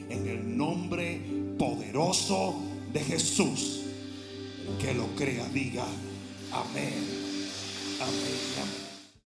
[0.09, 1.21] En el nombre
[1.59, 2.61] poderoso
[2.93, 3.83] de Jesús.
[4.81, 5.85] que lo crea, diga
[6.53, 6.93] amén.
[8.01, 8.37] Amén.
[8.57, 8.86] amén.